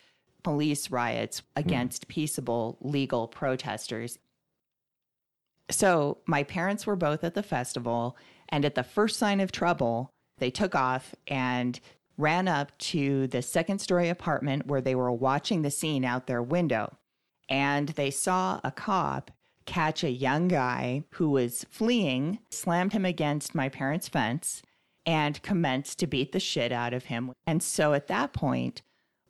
police 0.44 0.92
riots 0.92 1.42
against 1.56 2.06
mm. 2.06 2.10
peaceable 2.10 2.78
legal 2.80 3.28
protesters. 3.28 4.20
So 5.72 6.20
my 6.28 6.44
parents 6.44 6.86
were 6.86 6.96
both 6.96 7.24
at 7.24 7.34
the 7.34 7.42
festival, 7.42 8.16
and 8.50 8.64
at 8.64 8.76
the 8.76 8.84
first 8.84 9.18
sign 9.18 9.40
of 9.40 9.52
trouble, 9.52 10.12
they 10.38 10.52
took 10.52 10.76
off 10.76 11.16
and 11.28 11.80
ran 12.18 12.48
up 12.48 12.78
to 12.78 13.28
the 13.28 13.42
second 13.42 13.80
story 13.80 14.10
apartment 14.10 14.68
where 14.68 14.82
they 14.82 14.96
were 14.96 15.12
watching 15.12 15.62
the 15.62 15.72
scene 15.72 16.06
out 16.06 16.28
their 16.28 16.44
window. 16.44 16.96
And 17.50 17.90
they 17.90 18.12
saw 18.12 18.60
a 18.64 18.72
cop 18.72 19.32
catch 19.66 20.04
a 20.04 20.12
young 20.12 20.48
guy 20.48 21.04
who 21.12 21.30
was 21.30 21.66
fleeing, 21.70 22.40
slammed 22.50 22.94
him 22.94 23.06
against 23.06 23.56
my 23.56 23.70
parents' 23.70 24.08
fence, 24.08 24.62
and 25.06 25.42
commenced 25.42 26.00
to 26.00 26.08
beat 26.08 26.32
the 26.32 26.40
shit 26.40 26.72
out 26.72 26.94
of 26.94 27.06
him. 27.06 27.32
And 27.46 27.62
so 27.62 27.94
at 27.94 28.08
that 28.08 28.34
point, 28.34 28.82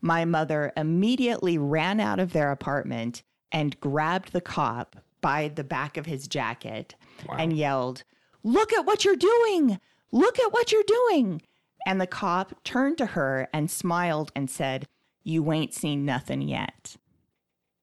my 0.01 0.25
mother 0.25 0.71
immediately 0.77 1.57
ran 1.57 1.99
out 1.99 2.19
of 2.19 2.33
their 2.33 2.51
apartment 2.51 3.23
and 3.51 3.79
grabbed 3.79 4.31
the 4.31 4.41
cop 4.41 4.95
by 5.21 5.47
the 5.47 5.63
back 5.63 5.97
of 5.97 6.05
his 6.05 6.27
jacket 6.27 6.95
wow. 7.27 7.37
and 7.37 7.53
yelled, 7.53 8.03
Look 8.43 8.71
at 8.73 8.85
what 8.85 9.03
you're 9.03 9.15
doing! 9.15 9.79
Look 10.11 10.39
at 10.39 10.53
what 10.53 10.71
you're 10.71 10.83
doing! 10.85 11.41
And 11.85 11.99
the 11.99 12.07
cop 12.07 12.63
turned 12.63 12.97
to 12.99 13.07
her 13.07 13.47
and 13.53 13.69
smiled 13.69 14.31
and 14.35 14.49
said, 14.49 14.87
You 15.23 15.51
ain't 15.51 15.73
seen 15.73 16.05
nothing 16.05 16.41
yet. 16.41 16.97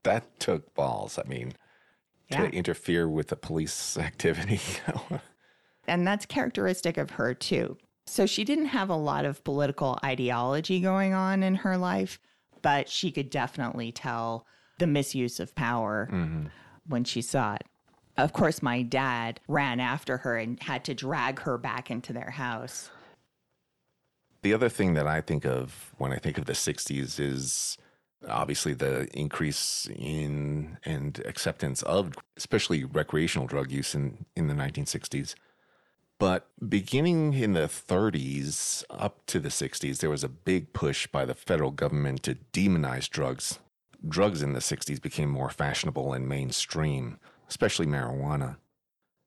That 0.05 0.39
took 0.41 0.75
balls. 0.75 1.19
I 1.19 1.29
mean, 1.29 1.55
to 2.33 2.51
interfere 2.51 3.09
with 3.09 3.29
the 3.29 3.37
police 3.37 3.97
activity. 3.99 4.61
and 5.87 6.07
that's 6.07 6.27
characteristic 6.27 6.97
of 6.97 7.11
her 7.11 7.35
too. 7.35 7.77
So 8.07 8.27
she 8.27 8.45
didn't 8.45 8.67
have 8.67 8.91
a 8.91 8.97
lot 8.97 9.25
of 9.25 9.45
political 9.45 9.99
ideology 10.05 10.81
going 10.81 11.15
on 11.15 11.43
in 11.43 11.57
her 11.57 11.77
life, 11.77 12.19
but 12.61 12.89
she 12.89 13.11
could 13.11 13.31
definitely 13.31 13.93
tell 13.93 14.47
the 14.79 14.87
misuse 14.87 15.39
of 15.39 15.55
power 15.55 16.09
mm-hmm. 16.11 16.47
when 16.87 17.05
she 17.05 17.23
saw 17.23 17.55
it. 17.55 17.63
Of 18.17 18.33
course, 18.33 18.61
my 18.61 18.83
dad 18.83 19.41
ran 19.49 19.81
after 19.81 20.19
her 20.19 20.37
and 20.37 20.61
had 20.63 20.85
to 20.85 20.95
drag 20.95 21.41
her 21.41 21.57
back 21.57 21.91
into 21.91 22.13
their 22.13 22.31
house. 22.31 22.91
The 24.43 24.53
other 24.53 24.69
thing 24.69 24.95
that 24.95 25.07
I 25.07 25.21
think 25.21 25.47
of 25.47 25.95
when 25.99 26.13
I 26.13 26.19
think 26.19 26.37
of 26.37 26.47
the 26.47 26.53
60s 26.53 27.19
is 27.21 27.79
obviously 28.29 28.75
the 28.75 29.09
increase 29.17 29.89
in 29.95 30.79
and 30.85 31.21
acceptance 31.25 31.83
of 31.83 32.15
especially 32.37 32.85
recreational 32.85 33.47
drug 33.47 33.71
use 33.71 33.95
in, 33.95 34.25
in 34.37 34.49
the 34.49 34.55
1960s. 34.55 35.35
But 36.19 36.47
beginning 36.69 37.35
in 37.35 37.55
the 37.55 37.67
30s 37.67 38.85
up 38.91 39.27
to 39.27 39.41
the 39.41 39.49
60s, 39.49 39.99
there 39.99 40.11
was 40.11 40.23
a 40.23 40.29
big 40.29 40.73
push 40.73 41.07
by 41.09 41.25
the 41.25 41.35
federal 41.35 41.73
government 41.73 42.23
to 42.23 42.37
demonize 42.53 43.11
drugs. 43.11 43.59
Drugs 44.07 44.41
in 44.41 44.53
the 44.53 44.61
60s 44.61 45.03
became 45.03 45.29
more 45.29 45.51
fashionable 45.51 46.13
and 46.13 46.29
mainstream, 46.29 47.19
especially 47.49 47.87
marijuana. 47.87 48.57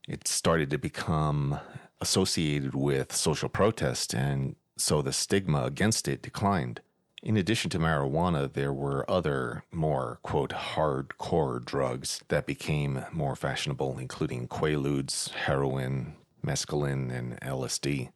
It 0.08 0.28
started 0.28 0.70
to 0.70 0.78
become 0.78 1.60
associated 2.00 2.76
with 2.76 3.14
social 3.14 3.50
protest, 3.50 4.14
and 4.14 4.56
so 4.78 5.02
the 5.02 5.14
stigma 5.14 5.64
against 5.66 6.08
it 6.08 6.22
declined. 6.22 6.82
In 7.26 7.38
addition 7.38 7.72
to 7.72 7.80
marijuana, 7.80 8.54
there 8.54 8.72
were 8.72 9.10
other 9.10 9.64
more, 9.72 10.20
quote, 10.22 10.52
hardcore 10.52 11.66
drugs 11.66 12.22
that 12.28 12.46
became 12.46 13.04
more 13.12 13.36
fashionable, 13.36 13.98
including 13.98 14.48
quaaludes, 14.48 15.32
heroin, 15.32 16.14
mescaline, 16.46 17.12
and 17.12 17.42
LSD. 17.42 18.10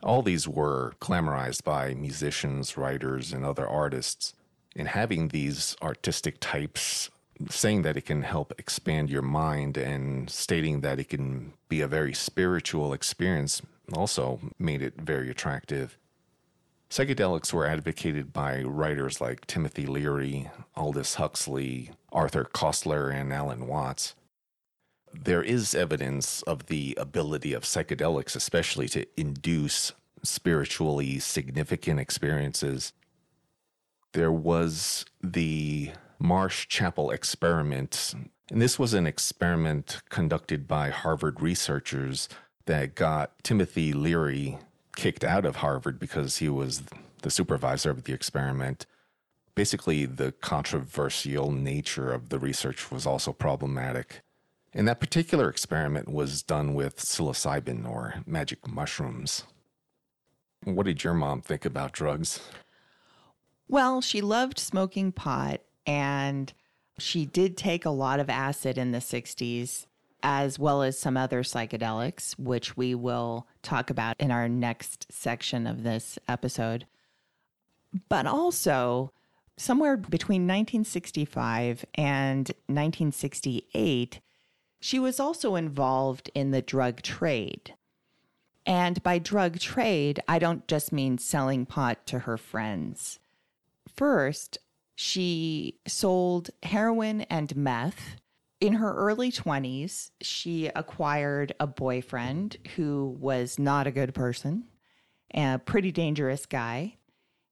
All 0.00 0.22
these 0.22 0.46
were 0.46 0.94
glamorized 1.00 1.64
by 1.64 1.94
musicians, 1.94 2.76
writers, 2.76 3.32
and 3.32 3.44
other 3.44 3.66
artists. 3.66 4.32
And 4.76 4.86
having 4.86 5.28
these 5.28 5.74
artistic 5.82 6.36
types 6.38 7.10
saying 7.50 7.82
that 7.82 7.96
it 7.96 8.06
can 8.06 8.22
help 8.22 8.54
expand 8.58 9.10
your 9.10 9.22
mind 9.22 9.76
and 9.76 10.30
stating 10.30 10.82
that 10.82 11.00
it 11.00 11.08
can 11.08 11.52
be 11.68 11.80
a 11.80 11.88
very 11.88 12.14
spiritual 12.14 12.92
experience 12.92 13.60
also 13.92 14.38
made 14.56 14.82
it 14.82 14.94
very 15.00 15.30
attractive. 15.30 15.98
Psychedelics 16.88 17.52
were 17.52 17.66
advocated 17.66 18.32
by 18.32 18.62
writers 18.62 19.20
like 19.20 19.46
Timothy 19.46 19.86
Leary, 19.86 20.50
Aldous 20.76 21.16
Huxley, 21.16 21.90
Arthur 22.12 22.44
Koestler, 22.44 23.12
and 23.12 23.32
Alan 23.32 23.66
Watts. 23.66 24.14
There 25.12 25.42
is 25.42 25.74
evidence 25.74 26.42
of 26.42 26.66
the 26.66 26.96
ability 26.98 27.52
of 27.52 27.64
psychedelics, 27.64 28.36
especially 28.36 28.88
to 28.88 29.04
induce 29.16 29.92
spiritually 30.22 31.18
significant 31.18 31.98
experiences. 31.98 32.92
There 34.12 34.32
was 34.32 35.04
the 35.22 35.92
Marsh 36.18 36.68
Chapel 36.68 37.10
experiment, 37.10 38.14
and 38.50 38.62
this 38.62 38.78
was 38.78 38.94
an 38.94 39.06
experiment 39.06 40.02
conducted 40.08 40.68
by 40.68 40.90
Harvard 40.90 41.40
researchers 41.42 42.28
that 42.66 42.94
got 42.94 43.32
Timothy 43.42 43.92
Leary 43.92 44.58
kicked 44.96 45.22
out 45.22 45.44
of 45.44 45.56
Harvard 45.56 46.00
because 46.00 46.38
he 46.38 46.48
was 46.48 46.82
the 47.22 47.30
supervisor 47.30 47.90
of 47.90 48.04
the 48.04 48.12
experiment. 48.12 48.86
Basically, 49.54 50.04
the 50.04 50.32
controversial 50.32 51.52
nature 51.52 52.12
of 52.12 52.30
the 52.30 52.38
research 52.38 52.90
was 52.90 53.06
also 53.06 53.32
problematic. 53.32 54.22
And 54.74 54.86
that 54.88 55.00
particular 55.00 55.48
experiment 55.48 56.08
was 56.08 56.42
done 56.42 56.74
with 56.74 56.96
psilocybin 56.98 57.88
or 57.88 58.16
magic 58.26 58.68
mushrooms. 58.68 59.44
What 60.64 60.86
did 60.86 61.04
your 61.04 61.14
mom 61.14 61.40
think 61.40 61.64
about 61.64 61.92
drugs? 61.92 62.40
Well, 63.68 64.00
she 64.00 64.20
loved 64.20 64.58
smoking 64.58 65.12
pot 65.12 65.60
and 65.86 66.52
she 66.98 67.24
did 67.24 67.56
take 67.56 67.84
a 67.84 67.90
lot 67.90 68.20
of 68.20 68.28
acid 68.28 68.76
in 68.76 68.92
the 68.92 68.98
60s 68.98 69.86
as 70.28 70.58
well 70.58 70.82
as 70.82 70.98
some 70.98 71.16
other 71.16 71.44
psychedelics, 71.44 72.36
which 72.36 72.76
we 72.76 72.96
will 72.96 73.46
talk 73.62 73.90
about 73.90 74.16
in 74.18 74.32
our 74.32 74.48
next 74.48 75.06
section 75.08 75.68
of 75.68 75.84
this 75.84 76.18
episode. 76.26 76.84
But 78.08 78.26
also, 78.26 79.12
somewhere 79.56 79.96
between 79.96 80.42
1965 80.42 81.84
and 81.94 82.48
1968, 82.66 84.18
she 84.80 84.98
was 84.98 85.20
also 85.20 85.54
involved 85.54 86.28
in 86.34 86.50
the 86.50 86.60
drug 86.60 87.02
trade. 87.02 87.74
And 88.66 89.00
by 89.04 89.20
drug 89.20 89.60
trade, 89.60 90.18
I 90.26 90.40
don't 90.40 90.66
just 90.66 90.90
mean 90.90 91.18
selling 91.18 91.66
pot 91.66 92.04
to 92.06 92.18
her 92.20 92.36
friends. 92.36 93.20
First, 93.94 94.58
she 94.96 95.76
sold 95.86 96.50
heroin 96.64 97.20
and 97.22 97.54
meth 97.54 98.16
in 98.60 98.74
her 98.74 98.94
early 98.94 99.30
20s, 99.30 100.10
she 100.20 100.66
acquired 100.68 101.54
a 101.60 101.66
boyfriend 101.66 102.56
who 102.76 103.16
was 103.20 103.58
not 103.58 103.86
a 103.86 103.90
good 103.90 104.14
person, 104.14 104.64
a 105.34 105.60
pretty 105.64 105.92
dangerous 105.92 106.46
guy, 106.46 106.96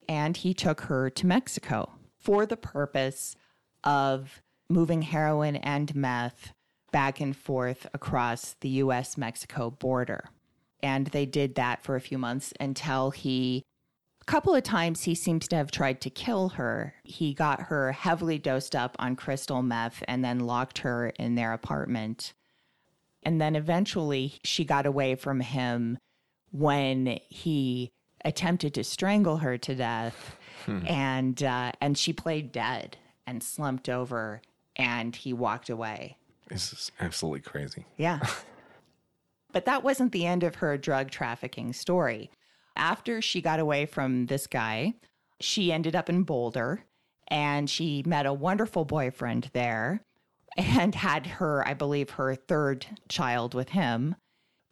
and 0.09 0.37
he 0.37 0.55
took 0.55 0.83
her 0.83 1.11
to 1.11 1.27
Mexico 1.27 1.93
for 2.19 2.47
the 2.47 2.57
purpose 2.57 3.37
of 3.83 4.43
moving 4.69 5.03
heroin 5.03 5.57
and 5.57 5.95
meth 5.95 6.53
back 6.91 7.21
and 7.21 7.37
forth 7.37 7.87
across 7.93 8.57
the 8.61 8.69
US 8.69 9.19
Mexico 9.19 9.71
border. 9.71 10.31
And 10.83 11.09
they 11.09 11.27
did 11.27 11.57
that 11.57 11.83
for 11.83 11.97
a 11.97 12.01
few 12.01 12.19
months 12.19 12.53
until 12.61 13.11
he 13.11 13.65
a 14.27 14.31
couple 14.31 14.55
of 14.55 14.63
times 14.63 15.03
he 15.03 15.15
seems 15.15 15.47
to 15.49 15.57
have 15.57 15.71
tried 15.71 16.01
to 16.01 16.09
kill 16.09 16.51
her. 16.51 16.95
He 17.05 17.35
got 17.35 17.61
her 17.61 17.93
heavily 17.93 18.39
dosed 18.39 18.75
up 18.75 18.97
on 18.99 19.17
crystal 19.17 19.61
meth 19.63 20.03
and 20.09 20.25
then 20.25 20.41
locked 20.41 20.79
her 20.79 21.09
in 21.19 21.35
their 21.35 21.53
apartment. 21.53 22.33
And 23.23 23.39
then 23.39 23.55
eventually 23.55 24.39
she 24.43 24.65
got 24.65 24.87
away 24.87 25.15
from 25.15 25.41
him 25.41 25.99
when 26.53 27.19
he 27.29 27.93
attempted 28.25 28.73
to 28.75 28.85
strangle 28.85 29.39
her 29.39 29.59
to 29.59 29.75
death. 29.75 30.37
Hmm. 30.65 30.87
And 30.87 31.43
uh, 31.43 31.73
and 31.83 31.99
she 31.99 32.15
played 32.15 32.51
dead 32.51 32.97
and 33.27 33.43
slumped 33.43 33.91
over 33.91 34.41
and 34.75 35.15
he 35.15 35.35
walked 35.35 35.69
away. 35.69 36.17
This 36.49 36.73
is 36.73 36.91
absolutely 36.99 37.41
crazy. 37.41 37.85
Yeah. 37.99 38.21
but 39.53 39.67
that 39.67 39.85
wasn't 39.85 40.13
the 40.13 40.25
end 40.25 40.45
of 40.45 40.57
her 40.57 40.79
drug 40.79 41.11
trafficking 41.11 41.75
story. 41.75 42.31
After 42.77 43.23
she 43.23 43.41
got 43.41 43.61
away 43.61 43.87
from 43.87 44.27
this 44.27 44.47
guy, 44.47 44.95
she 45.41 45.73
ended 45.73 45.95
up 45.95 46.09
in 46.09 46.25
Boulder 46.25 46.85
and 47.29 47.69
she 47.69 48.03
met 48.07 48.27
a 48.27 48.33
wonderful 48.33 48.85
boyfriend 48.85 49.51
there 49.53 50.03
and 50.57 50.95
had 50.95 51.27
her, 51.27 51.67
I 51.67 51.75
believe, 51.75 52.11
her 52.11 52.35
third 52.35 52.87
child 53.09 53.55
with 53.55 53.71
him. 53.71 54.17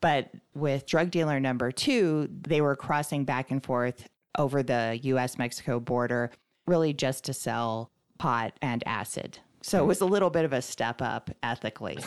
But 0.00 0.30
with 0.54 0.86
drug 0.86 1.10
dealer 1.10 1.38
number 1.38 1.70
two, 1.70 2.28
they 2.30 2.60
were 2.60 2.76
crossing 2.76 3.24
back 3.24 3.50
and 3.50 3.62
forth 3.62 4.08
over 4.36 4.62
the 4.62 4.98
US 5.02 5.38
Mexico 5.38 5.78
border, 5.78 6.30
really 6.66 6.92
just 6.92 7.24
to 7.24 7.32
sell 7.32 7.90
pot 8.18 8.52
and 8.60 8.82
acid. 8.86 9.38
So 9.62 9.82
it 9.82 9.86
was 9.86 10.00
a 10.00 10.06
little 10.06 10.30
bit 10.30 10.44
of 10.44 10.52
a 10.52 10.62
step 10.62 11.00
up 11.00 11.30
ethically. 11.42 11.98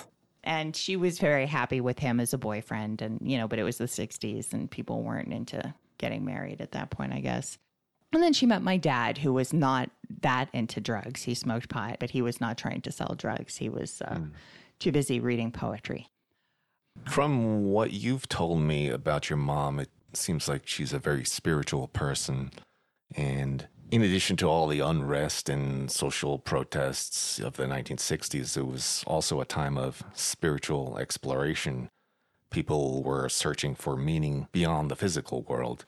And 0.43 0.75
she 0.75 0.95
was 0.95 1.19
very 1.19 1.45
happy 1.45 1.81
with 1.81 1.99
him 1.99 2.19
as 2.19 2.33
a 2.33 2.37
boyfriend. 2.37 3.01
And, 3.01 3.19
you 3.23 3.37
know, 3.37 3.47
but 3.47 3.59
it 3.59 3.63
was 3.63 3.77
the 3.77 3.85
60s 3.85 4.53
and 4.53 4.69
people 4.69 5.01
weren't 5.01 5.33
into 5.33 5.73
getting 5.97 6.25
married 6.25 6.61
at 6.61 6.71
that 6.71 6.89
point, 6.89 7.13
I 7.13 7.19
guess. 7.19 7.57
And 8.13 8.23
then 8.23 8.33
she 8.33 8.45
met 8.45 8.61
my 8.61 8.77
dad, 8.77 9.17
who 9.17 9.33
was 9.33 9.51
not 9.51 9.89
that 10.21 10.49
into 10.53 10.79
drugs. 10.79 11.23
He 11.23 11.33
smoked 11.33 11.69
pot, 11.69 11.97
but 11.99 12.11
he 12.11 12.21
was 12.21 12.39
not 12.39 12.57
trying 12.57 12.81
to 12.81 12.91
sell 12.91 13.15
drugs. 13.17 13.57
He 13.57 13.67
was 13.67 14.01
uh, 14.01 14.15
mm. 14.15 14.31
too 14.79 14.91
busy 14.91 15.19
reading 15.19 15.51
poetry. 15.51 16.07
From 17.09 17.65
what 17.65 17.91
you've 17.91 18.29
told 18.29 18.61
me 18.61 18.87
about 18.89 19.29
your 19.29 19.37
mom, 19.37 19.79
it 19.79 19.89
seems 20.13 20.47
like 20.47 20.65
she's 20.65 20.93
a 20.93 20.99
very 20.99 21.25
spiritual 21.25 21.89
person. 21.89 22.51
And 23.13 23.67
in 23.91 24.01
addition 24.01 24.37
to 24.37 24.47
all 24.47 24.67
the 24.67 24.79
unrest 24.79 25.49
and 25.49 25.91
social 25.91 26.39
protests 26.39 27.39
of 27.39 27.57
the 27.57 27.65
1960s, 27.65 28.55
it 28.55 28.65
was 28.65 29.03
also 29.05 29.41
a 29.41 29.45
time 29.45 29.77
of 29.77 30.03
spiritual 30.13 30.97
exploration 30.97 31.89
people 32.55 33.03
were 33.03 33.27
searching 33.27 33.75
for 33.75 33.97
meaning 33.97 34.47
beyond 34.53 34.89
the 34.89 34.95
physical 34.95 35.41
world. 35.41 35.83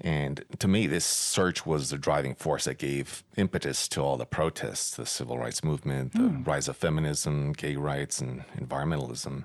And 0.00 0.42
to 0.58 0.66
me, 0.66 0.86
this 0.86 1.04
search 1.04 1.66
was 1.66 1.90
the 1.90 1.98
driving 1.98 2.34
force 2.34 2.64
that 2.64 2.78
gave 2.78 3.22
impetus 3.36 3.86
to 3.88 4.00
all 4.00 4.16
the 4.16 4.24
protests, 4.24 4.96
the 4.96 5.04
civil 5.04 5.38
rights 5.38 5.62
movement, 5.62 6.12
the 6.12 6.20
mm. 6.20 6.46
rise 6.46 6.68
of 6.68 6.76
feminism, 6.78 7.52
gay 7.52 7.76
rights, 7.76 8.22
and 8.22 8.44
environmentalism. 8.58 9.44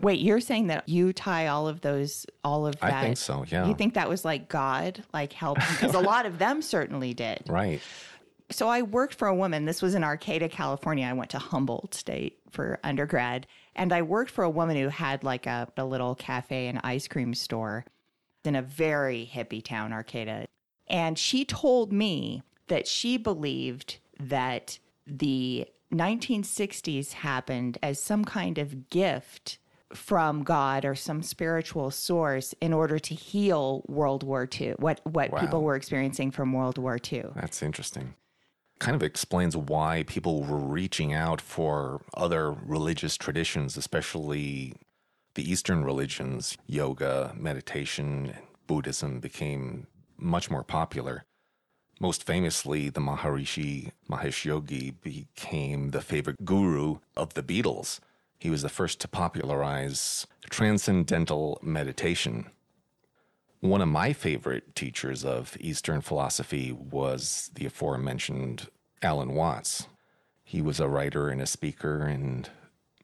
Wait, 0.00 0.20
you're 0.20 0.40
saying 0.40 0.68
that 0.68 0.88
you 0.88 1.12
tie 1.12 1.46
all 1.46 1.68
of 1.68 1.82
those, 1.82 2.24
all 2.42 2.66
of 2.66 2.78
that? 2.80 2.94
I 2.94 3.02
think 3.02 3.18
so, 3.18 3.44
yeah. 3.48 3.66
You 3.66 3.74
think 3.74 3.92
that 3.94 4.08
was 4.08 4.24
like 4.24 4.48
God, 4.48 5.04
like 5.12 5.34
helping? 5.34 5.64
Because 5.72 5.94
a 5.94 6.00
lot 6.12 6.24
of 6.24 6.38
them 6.38 6.62
certainly 6.62 7.12
did. 7.12 7.42
Right. 7.48 7.82
So 8.50 8.66
I 8.68 8.80
worked 8.80 9.14
for 9.14 9.28
a 9.28 9.34
woman. 9.34 9.66
This 9.66 9.82
was 9.82 9.94
in 9.94 10.02
Arcata, 10.02 10.48
California. 10.48 11.06
I 11.06 11.12
went 11.12 11.30
to 11.30 11.38
Humboldt 11.38 11.92
State 11.94 12.38
for 12.50 12.78
undergrad. 12.82 13.46
And 13.78 13.92
I 13.92 14.02
worked 14.02 14.30
for 14.30 14.44
a 14.44 14.50
woman 14.50 14.76
who 14.76 14.88
had 14.88 15.22
like 15.24 15.46
a, 15.46 15.68
a 15.76 15.84
little 15.84 16.16
cafe 16.16 16.66
and 16.66 16.80
ice 16.82 17.06
cream 17.08 17.32
store 17.32 17.86
in 18.44 18.56
a 18.56 18.62
very 18.62 19.30
hippie 19.32 19.64
town, 19.64 19.92
Arcata. 19.92 20.46
And 20.88 21.18
she 21.18 21.44
told 21.44 21.92
me 21.92 22.42
that 22.66 22.88
she 22.88 23.16
believed 23.16 23.98
that 24.18 24.78
the 25.06 25.66
1960s 25.92 27.12
happened 27.12 27.78
as 27.82 28.02
some 28.02 28.24
kind 28.24 28.58
of 28.58 28.90
gift 28.90 29.58
from 29.94 30.42
God 30.42 30.84
or 30.84 30.94
some 30.94 31.22
spiritual 31.22 31.90
source 31.90 32.54
in 32.60 32.72
order 32.72 32.98
to 32.98 33.14
heal 33.14 33.84
World 33.86 34.22
War 34.22 34.46
II, 34.60 34.74
what, 34.78 35.00
what 35.04 35.30
wow. 35.30 35.40
people 35.40 35.62
were 35.62 35.76
experiencing 35.76 36.30
from 36.30 36.52
World 36.52 36.76
War 36.78 36.98
II. 37.10 37.26
That's 37.34 37.62
interesting. 37.62 38.14
Kind 38.78 38.94
of 38.94 39.02
explains 39.02 39.56
why 39.56 40.04
people 40.06 40.42
were 40.42 40.58
reaching 40.58 41.12
out 41.12 41.40
for 41.40 42.02
other 42.14 42.50
religious 42.52 43.16
traditions, 43.16 43.76
especially 43.76 44.74
the 45.34 45.50
Eastern 45.50 45.84
religions. 45.84 46.56
Yoga, 46.66 47.32
meditation, 47.36 48.34
Buddhism 48.66 49.20
became 49.20 49.86
much 50.16 50.50
more 50.50 50.64
popular. 50.64 51.24
Most 52.00 52.24
famously, 52.24 52.90
the 52.90 53.00
Maharishi 53.00 53.90
Mahesh 54.08 54.44
Yogi 54.44 54.92
became 54.92 55.90
the 55.90 56.00
favorite 56.00 56.44
guru 56.44 56.98
of 57.16 57.34
the 57.34 57.42
Beatles. 57.42 57.98
He 58.38 58.50
was 58.50 58.62
the 58.62 58.68
first 58.68 59.00
to 59.00 59.08
popularize 59.08 60.26
transcendental 60.48 61.58
meditation. 61.60 62.50
One 63.60 63.80
of 63.80 63.88
my 63.88 64.12
favorite 64.12 64.76
teachers 64.76 65.24
of 65.24 65.56
Eastern 65.58 66.00
philosophy 66.00 66.70
was 66.72 67.50
the 67.54 67.66
aforementioned 67.66 68.68
Alan 69.02 69.34
Watts. 69.34 69.88
He 70.44 70.62
was 70.62 70.78
a 70.78 70.88
writer 70.88 71.28
and 71.28 71.40
a 71.40 71.46
speaker 71.46 72.02
and 72.02 72.48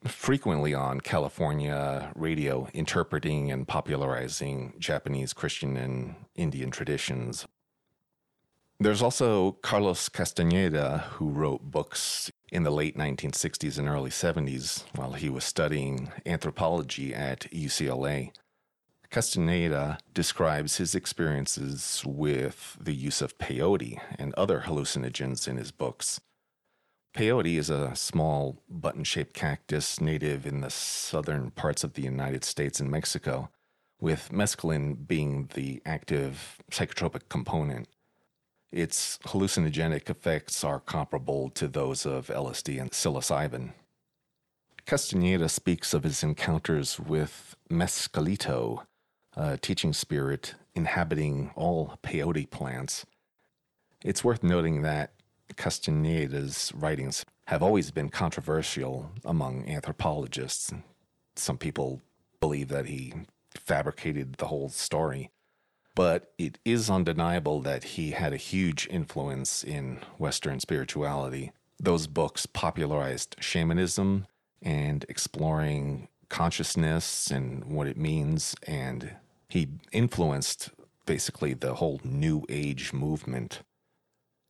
frequently 0.07 0.73
on 0.73 1.01
California 1.01 2.11
radio 2.15 2.69
interpreting 2.73 3.51
and 3.51 3.67
popularizing 3.67 4.73
Japanese, 4.79 5.33
Christian, 5.33 5.75
and 5.75 6.15
Indian 6.35 6.71
traditions. 6.71 7.45
There's 8.79 9.01
also 9.01 9.53
Carlos 9.61 10.09
Castaneda, 10.09 11.05
who 11.13 11.29
wrote 11.29 11.71
books 11.71 12.31
in 12.51 12.63
the 12.63 12.71
late 12.71 12.97
1960s 12.97 13.77
and 13.77 13.89
early 13.89 14.09
70s 14.09 14.83
while 14.95 15.13
he 15.13 15.29
was 15.29 15.43
studying 15.43 16.11
anthropology 16.25 17.13
at 17.13 17.41
UCLA. 17.51 18.31
Castaneda 19.09 19.97
describes 20.13 20.77
his 20.77 20.95
experiences 20.95 22.03
with 22.05 22.77
the 22.79 22.93
use 22.93 23.21
of 23.21 23.37
peyote 23.37 23.99
and 24.17 24.33
other 24.33 24.63
hallucinogens 24.65 25.47
in 25.47 25.57
his 25.57 25.71
books. 25.71 26.19
Peyote 27.15 27.57
is 27.57 27.69
a 27.69 27.95
small 27.95 28.61
button 28.69 29.05
shaped 29.05 29.33
cactus 29.33 30.01
native 30.01 30.45
in 30.45 30.59
the 30.59 30.69
southern 30.69 31.49
parts 31.51 31.83
of 31.83 31.93
the 31.93 32.01
United 32.01 32.43
States 32.43 32.81
and 32.81 32.91
Mexico, 32.91 33.49
with 34.01 34.31
mescaline 34.33 35.07
being 35.07 35.49
the 35.53 35.81
active 35.85 36.57
psychotropic 36.69 37.29
component. 37.29 37.87
Its 38.69 39.17
hallucinogenic 39.27 40.09
effects 40.09 40.61
are 40.65 40.81
comparable 40.81 41.49
to 41.51 41.69
those 41.69 42.05
of 42.05 42.27
LSD 42.27 42.81
and 42.81 42.91
psilocybin. 42.91 43.71
Castaneda 44.85 45.47
speaks 45.47 45.93
of 45.93 46.03
his 46.03 46.21
encounters 46.21 46.99
with 46.99 47.55
Mescalito, 47.71 48.85
a 49.35 49.57
teaching 49.57 49.93
spirit 49.93 50.55
inhabiting 50.73 51.51
all 51.55 51.97
peyote 52.03 52.49
plants. 52.49 53.05
It's 54.03 54.23
worth 54.23 54.43
noting 54.43 54.81
that 54.83 55.13
Castaneda's 55.55 56.71
writings 56.75 57.25
have 57.47 57.61
always 57.61 57.91
been 57.91 58.09
controversial 58.09 59.11
among 59.23 59.67
anthropologists. 59.69 60.73
Some 61.35 61.57
people 61.57 62.01
believe 62.39 62.69
that 62.69 62.87
he 62.87 63.13
fabricated 63.53 64.33
the 64.35 64.47
whole 64.47 64.69
story. 64.69 65.31
But 65.95 66.33
it 66.37 66.59
is 66.65 66.89
undeniable 66.89 67.61
that 67.61 67.83
he 67.83 68.11
had 68.11 68.33
a 68.33 68.37
huge 68.37 68.87
influence 68.91 69.63
in 69.63 70.01
Western 70.17 70.59
spirituality. 70.59 71.51
Those 71.79 72.07
books 72.07 72.45
popularized 72.45 73.37
shamanism 73.39 74.27
and 74.61 75.05
exploring 75.07 76.09
consciousness 76.27 77.31
and 77.31 77.63
what 77.65 77.87
it 77.87 77.97
means, 77.97 78.55
and 78.67 79.15
he 79.55 79.69
influenced 79.93 80.69
basically 81.05 81.53
the 81.53 81.75
whole 81.75 82.01
New 82.03 82.43
Age 82.49 82.91
movement. 82.91 83.61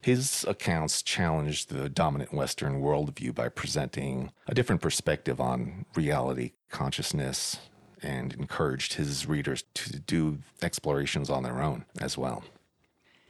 His 0.02 0.44
accounts 0.48 1.04
challenged 1.04 1.70
the 1.70 1.90
dominant 1.90 2.34
Western 2.34 2.82
worldview 2.82 3.36
by 3.36 3.50
presenting 3.50 4.32
a 4.48 4.56
different 4.56 4.82
perspective 4.82 5.40
on 5.40 5.86
reality, 5.94 6.54
consciousness, 6.72 7.60
and 8.02 8.34
encouraged 8.34 8.94
his 8.94 9.28
readers 9.28 9.64
to 9.76 10.00
do 10.00 10.40
explorations 10.64 11.30
on 11.30 11.44
their 11.44 11.62
own 11.62 11.86
as 12.02 12.18
well. 12.18 12.44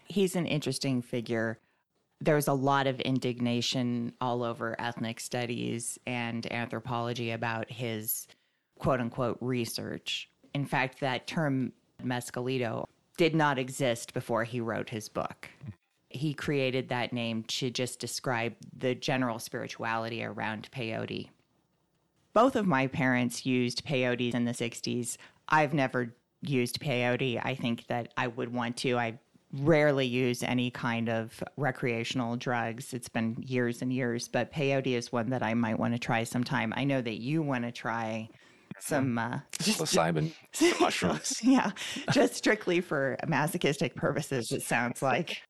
He's 0.05 0.37
an 0.37 0.45
interesting 0.45 1.01
figure. 1.01 1.59
There's 2.21 2.47
a 2.47 2.53
lot 2.53 2.87
of 2.87 3.01
indignation 3.01 4.13
all 4.21 4.43
over 4.43 4.79
ethnic 4.79 5.19
studies 5.19 5.99
and 6.07 6.49
anthropology 6.53 7.31
about 7.31 7.69
his 7.69 8.27
quote 8.79 9.01
unquote 9.01 9.37
research. 9.41 10.29
In 10.55 10.65
fact, 10.65 11.01
that 11.01 11.27
term 11.27 11.73
mescalito 12.01 12.85
did 13.17 13.35
not 13.35 13.59
exist 13.59 14.13
before 14.13 14.45
he 14.45 14.61
wrote 14.61 14.89
his 14.89 15.09
book. 15.09 15.49
He 16.07 16.33
created 16.33 16.87
that 16.87 17.11
name 17.11 17.43
to 17.43 17.69
just 17.69 17.99
describe 17.99 18.53
the 18.71 18.95
general 18.95 19.37
spirituality 19.37 20.23
around 20.23 20.69
peyote. 20.71 21.27
Both 22.31 22.55
of 22.55 22.65
my 22.65 22.87
parents 22.87 23.45
used 23.45 23.85
peyote 23.85 24.33
in 24.33 24.45
the 24.45 24.53
60s. 24.53 25.17
I've 25.49 25.73
never 25.73 26.15
used 26.39 26.79
peyote. 26.79 27.41
I 27.43 27.53
think 27.55 27.87
that 27.87 28.13
I 28.15 28.27
would 28.27 28.53
want 28.53 28.77
to. 28.77 28.97
I 28.97 29.19
rarely 29.51 30.05
use 30.05 30.41
any 30.41 30.71
kind 30.71 31.09
of 31.09 31.43
recreational 31.57 32.37
drugs. 32.37 32.93
It's 32.93 33.09
been 33.09 33.35
years 33.45 33.81
and 33.81 33.91
years, 33.91 34.29
but 34.29 34.53
peyote 34.53 34.95
is 34.95 35.11
one 35.11 35.31
that 35.31 35.43
I 35.43 35.53
might 35.53 35.79
want 35.79 35.95
to 35.95 35.99
try 35.99 36.23
sometime. 36.23 36.73
I 36.77 36.85
know 36.85 37.01
that 37.01 37.19
you 37.19 37.41
want 37.41 37.65
to 37.65 37.73
try 37.73 38.29
some 38.79 39.17
uh, 39.17 39.39
psilocybin 39.59 40.33
mushrooms. 40.79 41.39
yeah, 41.41 41.71
just 42.11 42.35
strictly 42.35 42.81
for 42.81 43.17
masochistic 43.27 43.95
purposes. 43.95 44.51
It 44.51 44.61
sounds 44.61 45.01
like. 45.01 45.41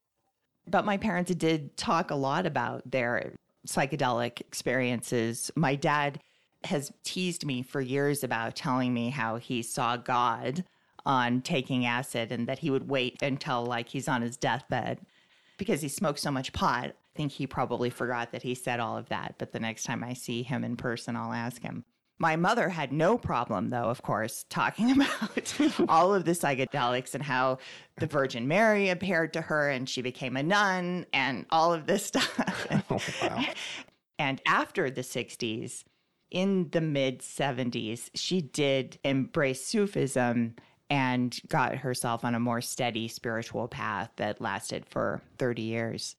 But 0.67 0.85
my 0.85 0.97
parents 0.97 1.33
did 1.35 1.77
talk 1.77 2.11
a 2.11 2.15
lot 2.15 2.45
about 2.45 2.89
their 2.89 3.33
psychedelic 3.67 4.41
experiences. 4.41 5.51
My 5.55 5.75
dad 5.75 6.19
has 6.63 6.91
teased 7.03 7.45
me 7.45 7.61
for 7.61 7.81
years 7.81 8.23
about 8.23 8.55
telling 8.55 8.93
me 8.93 9.09
how 9.09 9.37
he 9.37 9.61
saw 9.61 9.97
God 9.97 10.63
on 11.05 11.41
taking 11.41 11.85
acid 11.85 12.31
and 12.31 12.47
that 12.47 12.59
he 12.59 12.71
would 12.71 12.89
wait 12.89 13.21
until 13.21 13.63
like 13.63 13.89
he's 13.89 14.07
on 14.07 14.21
his 14.23 14.37
deathbed 14.37 14.99
because 15.57 15.81
he 15.81 15.87
smoked 15.87 16.19
so 16.19 16.31
much 16.31 16.51
pot. 16.53 16.85
I 16.85 16.93
think 17.15 17.31
he 17.31 17.47
probably 17.47 17.89
forgot 17.89 18.31
that 18.31 18.41
he 18.41 18.55
said 18.55 18.79
all 18.79 18.97
of 18.97 19.09
that. 19.09 19.35
But 19.37 19.51
the 19.51 19.59
next 19.59 19.83
time 19.83 20.03
I 20.03 20.13
see 20.13 20.43
him 20.43 20.63
in 20.63 20.75
person, 20.75 21.15
I'll 21.15 21.31
ask 21.31 21.61
him. 21.61 21.85
My 22.17 22.37
mother 22.37 22.69
had 22.69 22.93
no 22.93 23.17
problem, 23.17 23.69
though, 23.69 23.89
of 23.89 24.01
course, 24.01 24.45
talking 24.49 24.91
about 25.01 25.53
all 25.89 26.13
of 26.13 26.25
the 26.25 26.31
psychedelics 26.31 27.13
and 27.13 27.23
how 27.23 27.57
the 27.97 28.07
Virgin 28.07 28.47
Mary 28.47 28.89
appeared 28.89 29.33
to 29.33 29.41
her 29.41 29.69
and 29.69 29.89
she 29.89 30.01
became 30.01 30.37
a 30.37 30.43
nun 30.43 31.05
and 31.11 31.45
all 31.49 31.73
of 31.73 31.87
this 31.87 32.05
stuff. 32.07 32.67
oh, 32.89 33.01
wow. 33.21 33.43
And 34.17 34.41
after 34.45 34.89
the 34.89 35.01
60s, 35.01 35.83
in 36.31 36.69
the 36.71 36.81
mid 36.81 37.19
70s, 37.19 38.09
she 38.15 38.41
did 38.41 38.97
embrace 39.03 39.65
Sufism 39.65 40.55
and 40.89 41.39
got 41.47 41.75
herself 41.77 42.23
on 42.23 42.35
a 42.35 42.39
more 42.39 42.61
steady 42.61 43.07
spiritual 43.07 43.67
path 43.67 44.11
that 44.17 44.41
lasted 44.41 44.85
for 44.85 45.21
30 45.37 45.61
years. 45.61 46.15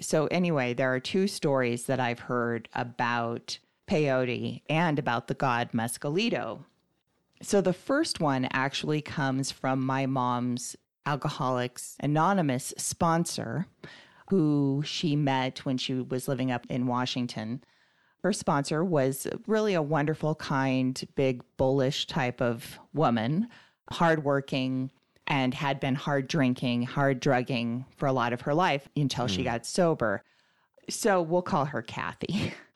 So, 0.00 0.26
anyway, 0.26 0.74
there 0.74 0.92
are 0.94 1.00
two 1.00 1.26
stories 1.26 1.84
that 1.84 2.00
I've 2.00 2.20
heard 2.20 2.68
about 2.72 3.58
peyote 3.88 4.62
and 4.68 4.98
about 4.98 5.28
the 5.28 5.34
god 5.34 5.70
Mescalito. 5.72 6.60
So, 7.40 7.60
the 7.60 7.72
first 7.72 8.20
one 8.20 8.48
actually 8.52 9.00
comes 9.00 9.50
from 9.50 9.84
my 9.84 10.06
mom's 10.06 10.76
Alcoholics 11.06 11.96
Anonymous 12.00 12.74
sponsor, 12.76 13.66
who 14.28 14.82
she 14.84 15.16
met 15.16 15.64
when 15.64 15.78
she 15.78 15.94
was 15.94 16.28
living 16.28 16.50
up 16.50 16.66
in 16.68 16.86
Washington. 16.86 17.62
Her 18.22 18.32
sponsor 18.32 18.84
was 18.84 19.26
really 19.46 19.74
a 19.74 19.82
wonderful, 19.82 20.34
kind, 20.34 21.02
big, 21.14 21.42
bullish 21.56 22.06
type 22.08 22.42
of 22.42 22.78
woman, 22.92 23.48
hardworking, 23.90 24.90
and 25.26 25.54
had 25.54 25.78
been 25.78 25.94
hard 25.94 26.26
drinking, 26.26 26.82
hard 26.82 27.20
drugging 27.20 27.84
for 27.96 28.06
a 28.06 28.12
lot 28.12 28.32
of 28.32 28.42
her 28.42 28.54
life 28.54 28.88
until 28.96 29.26
mm. 29.26 29.30
she 29.30 29.42
hmm. 29.42 29.44
got 29.44 29.66
sober. 29.66 30.24
So 30.90 31.22
we'll 31.22 31.42
call 31.42 31.66
her 31.66 31.82
Kathy. 31.82 32.52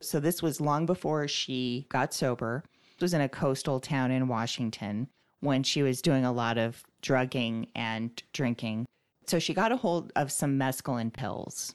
so 0.00 0.20
this 0.20 0.42
was 0.42 0.60
long 0.60 0.86
before 0.86 1.26
she 1.28 1.86
got 1.88 2.14
sober. 2.14 2.64
It 2.96 3.02
was 3.02 3.14
in 3.14 3.20
a 3.20 3.28
coastal 3.28 3.80
town 3.80 4.10
in 4.10 4.28
Washington 4.28 5.08
when 5.40 5.62
she 5.62 5.82
was 5.82 6.02
doing 6.02 6.24
a 6.24 6.32
lot 6.32 6.58
of 6.58 6.82
drugging 7.02 7.68
and 7.74 8.22
drinking. 8.32 8.86
So 9.26 9.38
she 9.38 9.54
got 9.54 9.72
a 9.72 9.76
hold 9.76 10.12
of 10.16 10.32
some 10.32 10.58
mescaline 10.58 11.12
pills 11.12 11.74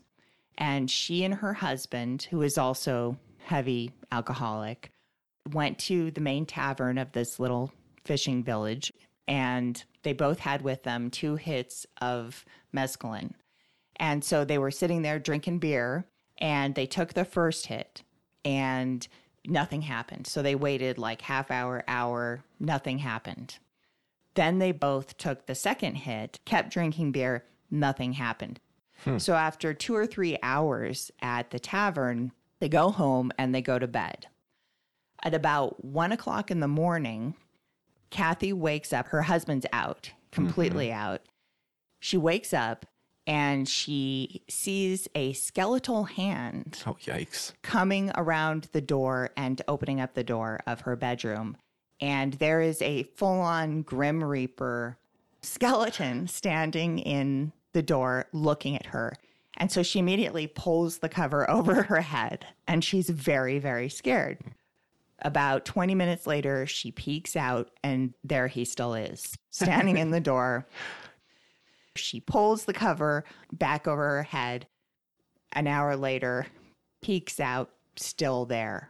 and 0.58 0.90
she 0.90 1.24
and 1.24 1.36
her 1.36 1.54
husband, 1.54 2.28
who 2.30 2.42
is 2.42 2.58
also 2.58 3.18
heavy 3.46 3.92
alcoholic, 4.12 4.92
went 5.52 5.80
to 5.80 6.12
the 6.12 6.22
main 6.22 6.46
tavern 6.46 6.98
of 6.98 7.12
this 7.12 7.40
little 7.40 7.72
fishing 8.06 8.44
village. 8.44 8.92
And 9.28 9.84
they 10.04 10.14
both 10.14 10.40
had 10.40 10.62
with 10.62 10.84
them 10.84 11.10
two 11.10 11.36
hits 11.36 11.86
of 12.02 12.46
mescaline. 12.76 13.32
And 13.98 14.24
so 14.24 14.44
they 14.44 14.58
were 14.58 14.72
sitting 14.72 15.02
there 15.02 15.20
drinking 15.20 15.60
beer 15.60 16.06
and 16.40 16.76
they 16.76 16.86
took 16.86 17.14
the 17.14 17.26
first 17.26 17.68
hit 17.68 18.04
and 18.46 19.08
nothing 19.46 19.82
happened. 19.82 20.28
So 20.28 20.42
they 20.42 20.56
waited 20.56 20.98
like 20.98 21.22
half 21.22 21.52
hour, 21.52 21.84
hour, 21.88 22.44
nothing 22.60 23.00
happened. 23.00 23.58
Then 24.36 24.60
they 24.60 24.72
both 24.72 25.18
took 25.18 25.46
the 25.46 25.56
second 25.56 25.96
hit, 25.96 26.40
kept 26.46 26.72
drinking 26.72 27.12
beer, 27.12 27.46
nothing 27.70 28.14
happened. 28.14 28.60
Hmm. 29.04 29.18
So 29.18 29.36
after 29.36 29.74
two 29.74 29.96
or 29.96 30.06
three 30.06 30.38
hours 30.42 31.12
at 31.22 31.52
the 31.52 31.60
tavern, 31.60 32.32
they 32.60 32.70
go 32.70 32.90
home 32.90 33.32
and 33.38 33.54
they 33.54 33.62
go 33.62 33.78
to 33.78 33.88
bed. 33.88 34.28
At 35.24 35.34
about 35.34 35.84
one 35.84 36.12
o'clock 36.12 36.52
in 36.52 36.60
the 36.60 36.68
morning, 36.68 37.36
Kathy 38.10 38.54
wakes 38.54 38.94
up. 38.94 39.08
Her 39.08 39.24
husband's 39.24 39.66
out, 39.74 40.04
mm-hmm. 40.04 40.34
completely 40.34 40.92
out. 40.92 41.22
She 42.00 42.18
wakes 42.18 42.54
up 42.54 42.86
and 43.26 43.68
she 43.70 44.42
sees 44.50 45.08
a 45.16 45.34
skeletal 45.34 46.04
hand 46.06 46.84
Oh, 46.86 46.98
yikes. 47.06 47.54
coming 47.62 48.12
around 48.16 48.68
the 48.74 48.82
door 48.82 49.30
and 49.38 49.62
opening 49.68 50.02
up 50.02 50.14
the 50.14 50.24
door 50.24 50.60
of 50.68 50.82
her 50.82 50.96
bedroom. 50.96 51.58
And 52.02 52.34
there 52.34 52.60
is 52.62 52.82
a 52.82 53.04
full 53.04 53.40
on 53.40 53.84
Grim 53.84 54.24
Reaper 54.24 54.98
skeleton 55.42 56.28
standing 56.28 57.00
in 57.00 57.54
the 57.72 57.82
door 57.84 58.26
looking 58.34 58.76
at 58.76 58.88
her. 58.88 59.14
And 59.58 59.72
so 59.72 59.84
she 59.84 60.00
immediately 60.00 60.48
pulls 60.48 60.98
the 60.98 61.10
cover 61.10 61.50
over 61.50 61.84
her 61.84 62.02
head 62.02 62.46
and 62.68 62.84
she's 62.84 63.10
very, 63.10 63.60
very 63.60 63.88
scared. 63.90 64.40
About 65.22 65.64
20 65.64 65.96
minutes 65.96 66.28
later, 66.28 66.66
she 66.66 66.92
peeks 66.92 67.38
out 67.38 67.70
and 67.84 68.14
there 68.26 68.48
he 68.48 68.66
still 68.66 68.94
is, 68.94 69.38
standing 69.52 69.98
in 69.98 70.12
the 70.12 70.20
door. 70.20 70.68
She 71.96 72.20
pulls 72.20 72.66
the 72.66 72.74
cover 72.74 73.24
back 73.52 73.88
over 73.88 74.04
her 74.04 74.24
head. 74.24 74.68
An 75.52 75.68
hour 75.68 75.96
later, 75.96 76.48
peeks 77.02 77.40
out, 77.40 77.70
still 77.96 78.46
there. 78.46 78.90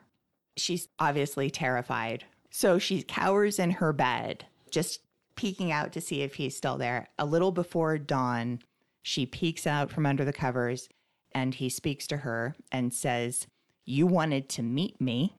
She's 0.56 0.88
obviously 1.00 1.50
terrified. 1.50 2.24
So 2.50 2.80
she 2.80 3.02
cowers 3.02 3.60
in 3.60 3.72
her 3.72 3.92
bed, 3.92 4.46
just 4.70 5.02
peeking 5.36 5.72
out 5.72 5.92
to 5.94 6.02
see 6.02 6.22
if 6.22 6.36
he's 6.36 6.56
still 6.56 6.78
there. 6.78 7.08
A 7.18 7.26
little 7.26 7.52
before 7.52 7.98
dawn, 7.98 8.60
she 9.02 9.26
peeks 9.26 9.68
out 9.68 9.92
from 9.92 10.06
under 10.06 10.24
the 10.24 10.32
covers 10.34 10.88
and 11.34 11.56
he 11.56 11.70
speaks 11.70 12.08
to 12.08 12.18
her 12.18 12.56
and 12.72 12.94
says, 12.94 13.48
You 13.86 14.06
wanted 14.06 14.50
to 14.50 14.62
meet 14.62 15.02
me. 15.02 15.36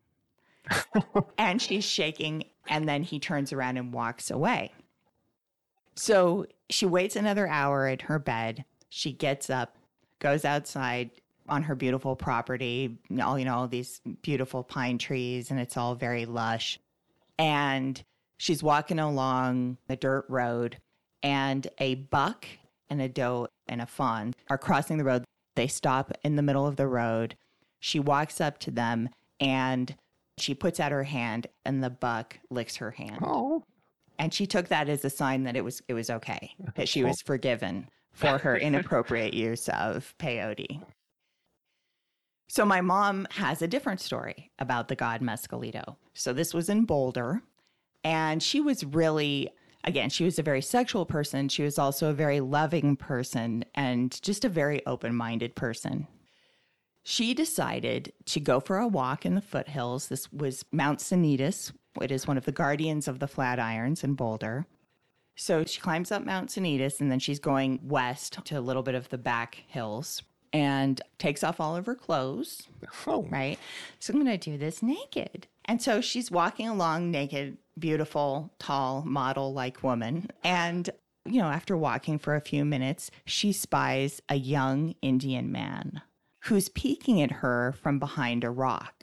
and 1.38 1.60
she's 1.60 1.84
shaking. 1.84 2.44
And 2.68 2.88
then 2.88 3.02
he 3.02 3.18
turns 3.18 3.52
around 3.52 3.76
and 3.76 3.92
walks 3.92 4.30
away. 4.30 4.72
So 5.94 6.46
she 6.70 6.86
waits 6.86 7.16
another 7.16 7.46
hour 7.46 7.88
in 7.88 7.98
her 8.00 8.18
bed. 8.18 8.64
She 8.88 9.12
gets 9.12 9.50
up, 9.50 9.76
goes 10.18 10.44
outside 10.44 11.10
on 11.48 11.64
her 11.64 11.74
beautiful 11.74 12.16
property, 12.16 12.98
all 13.22 13.38
you 13.38 13.44
know, 13.44 13.54
all 13.54 13.68
these 13.68 14.00
beautiful 14.22 14.62
pine 14.62 14.98
trees, 14.98 15.50
and 15.50 15.60
it's 15.60 15.76
all 15.76 15.94
very 15.94 16.24
lush. 16.24 16.78
And 17.38 18.02
she's 18.38 18.62
walking 18.62 18.98
along 18.98 19.76
the 19.88 19.96
dirt 19.96 20.24
road, 20.28 20.78
and 21.22 21.66
a 21.78 21.96
buck 21.96 22.46
and 22.88 23.02
a 23.02 23.08
doe 23.08 23.48
and 23.66 23.82
a 23.82 23.86
fawn 23.86 24.34
are 24.48 24.58
crossing 24.58 24.98
the 24.98 25.04
road. 25.04 25.24
They 25.56 25.66
stop 25.66 26.12
in 26.22 26.36
the 26.36 26.42
middle 26.42 26.66
of 26.66 26.76
the 26.76 26.86
road. 26.86 27.36
She 27.80 28.00
walks 28.00 28.40
up 28.40 28.58
to 28.60 28.70
them 28.70 29.10
and 29.40 29.94
she 30.38 30.54
puts 30.54 30.80
out 30.80 30.92
her 30.92 31.04
hand, 31.04 31.46
and 31.64 31.82
the 31.82 31.90
buck 31.90 32.38
licks 32.50 32.76
her 32.76 32.90
hand 32.90 33.18
Oh. 33.22 33.62
And 34.18 34.32
she 34.32 34.46
took 34.46 34.68
that 34.68 34.88
as 34.88 35.04
a 35.04 35.10
sign 35.10 35.44
that 35.44 35.56
it 35.56 35.64
was 35.64 35.82
it 35.88 35.94
was 35.94 36.10
okay 36.10 36.54
that 36.76 36.88
she 36.88 37.04
was 37.04 37.20
forgiven 37.22 37.88
for 38.12 38.38
her 38.38 38.56
inappropriate 38.56 39.34
use 39.34 39.68
of 39.68 40.14
peyote. 40.18 40.80
So 42.48 42.64
my 42.64 42.80
mom 42.80 43.26
has 43.32 43.62
a 43.62 43.66
different 43.66 44.00
story 44.00 44.52
about 44.58 44.88
the 44.88 44.96
god 44.96 45.20
Mescalito. 45.20 45.96
So 46.12 46.32
this 46.32 46.54
was 46.54 46.68
in 46.68 46.84
Boulder, 46.84 47.42
and 48.04 48.42
she 48.42 48.60
was 48.60 48.84
really 48.84 49.50
again, 49.84 50.10
she 50.10 50.24
was 50.24 50.38
a 50.38 50.42
very 50.42 50.62
sexual 50.62 51.06
person. 51.06 51.48
She 51.48 51.62
was 51.62 51.78
also 51.78 52.08
a 52.08 52.14
very 52.14 52.40
loving 52.40 52.96
person 52.96 53.64
and 53.74 54.20
just 54.22 54.44
a 54.44 54.48
very 54.48 54.84
open-minded 54.86 55.54
person. 55.54 56.08
She 57.02 57.34
decided 57.34 58.12
to 58.26 58.40
go 58.40 58.60
for 58.60 58.78
a 58.78 58.88
walk 58.88 59.26
in 59.26 59.34
the 59.34 59.42
foothills. 59.42 60.08
This 60.08 60.32
was 60.32 60.64
Mount 60.72 61.00
Sanitas. 61.00 61.72
It 62.00 62.10
is 62.10 62.26
one 62.26 62.36
of 62.36 62.44
the 62.44 62.52
guardians 62.52 63.08
of 63.08 63.18
the 63.18 63.26
Flatirons 63.28 64.02
in 64.04 64.14
Boulder. 64.14 64.66
So 65.36 65.64
she 65.64 65.80
climbs 65.80 66.12
up 66.12 66.24
Mount 66.24 66.50
Sanitas 66.50 67.00
and 67.00 67.10
then 67.10 67.18
she's 67.18 67.38
going 67.40 67.80
west 67.82 68.38
to 68.44 68.58
a 68.58 68.60
little 68.60 68.82
bit 68.82 68.94
of 68.94 69.08
the 69.08 69.18
back 69.18 69.64
hills 69.66 70.22
and 70.52 71.00
takes 71.18 71.42
off 71.42 71.58
all 71.58 71.74
of 71.76 71.86
her 71.86 71.96
clothes, 71.96 72.68
Oh. 73.06 73.24
right? 73.30 73.58
So 73.98 74.12
I'm 74.12 74.22
going 74.24 74.38
to 74.38 74.50
do 74.50 74.56
this 74.56 74.82
naked. 74.82 75.48
And 75.64 75.82
so 75.82 76.00
she's 76.00 76.30
walking 76.30 76.68
along 76.68 77.10
naked, 77.10 77.58
beautiful, 77.78 78.52
tall, 78.60 79.02
model 79.04 79.52
like 79.52 79.82
woman. 79.82 80.28
And, 80.44 80.90
you 81.24 81.40
know, 81.40 81.48
after 81.48 81.76
walking 81.76 82.18
for 82.20 82.36
a 82.36 82.40
few 82.40 82.64
minutes, 82.64 83.10
she 83.24 83.50
spies 83.50 84.22
a 84.28 84.36
young 84.36 84.94
Indian 85.02 85.50
man 85.50 86.02
who's 86.44 86.68
peeking 86.68 87.20
at 87.20 87.32
her 87.32 87.74
from 87.82 87.98
behind 87.98 88.44
a 88.44 88.50
rock. 88.50 89.02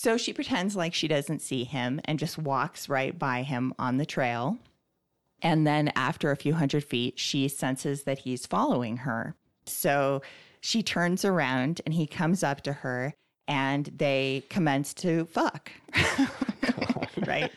So 0.00 0.16
she 0.16 0.32
pretends 0.32 0.76
like 0.76 0.94
she 0.94 1.08
doesn't 1.08 1.42
see 1.42 1.64
him 1.64 2.00
and 2.04 2.20
just 2.20 2.38
walks 2.38 2.88
right 2.88 3.18
by 3.18 3.42
him 3.42 3.74
on 3.80 3.96
the 3.96 4.06
trail. 4.06 4.56
And 5.42 5.66
then 5.66 5.90
after 5.96 6.30
a 6.30 6.36
few 6.36 6.54
hundred 6.54 6.84
feet, 6.84 7.18
she 7.18 7.48
senses 7.48 8.04
that 8.04 8.20
he's 8.20 8.46
following 8.46 8.98
her. 8.98 9.34
So 9.66 10.22
she 10.60 10.84
turns 10.84 11.24
around 11.24 11.80
and 11.84 11.92
he 11.92 12.06
comes 12.06 12.44
up 12.44 12.60
to 12.60 12.74
her 12.74 13.12
and 13.48 13.86
they 13.86 14.44
commence 14.48 14.94
to 14.94 15.24
fuck. 15.24 15.72
right? 17.26 17.50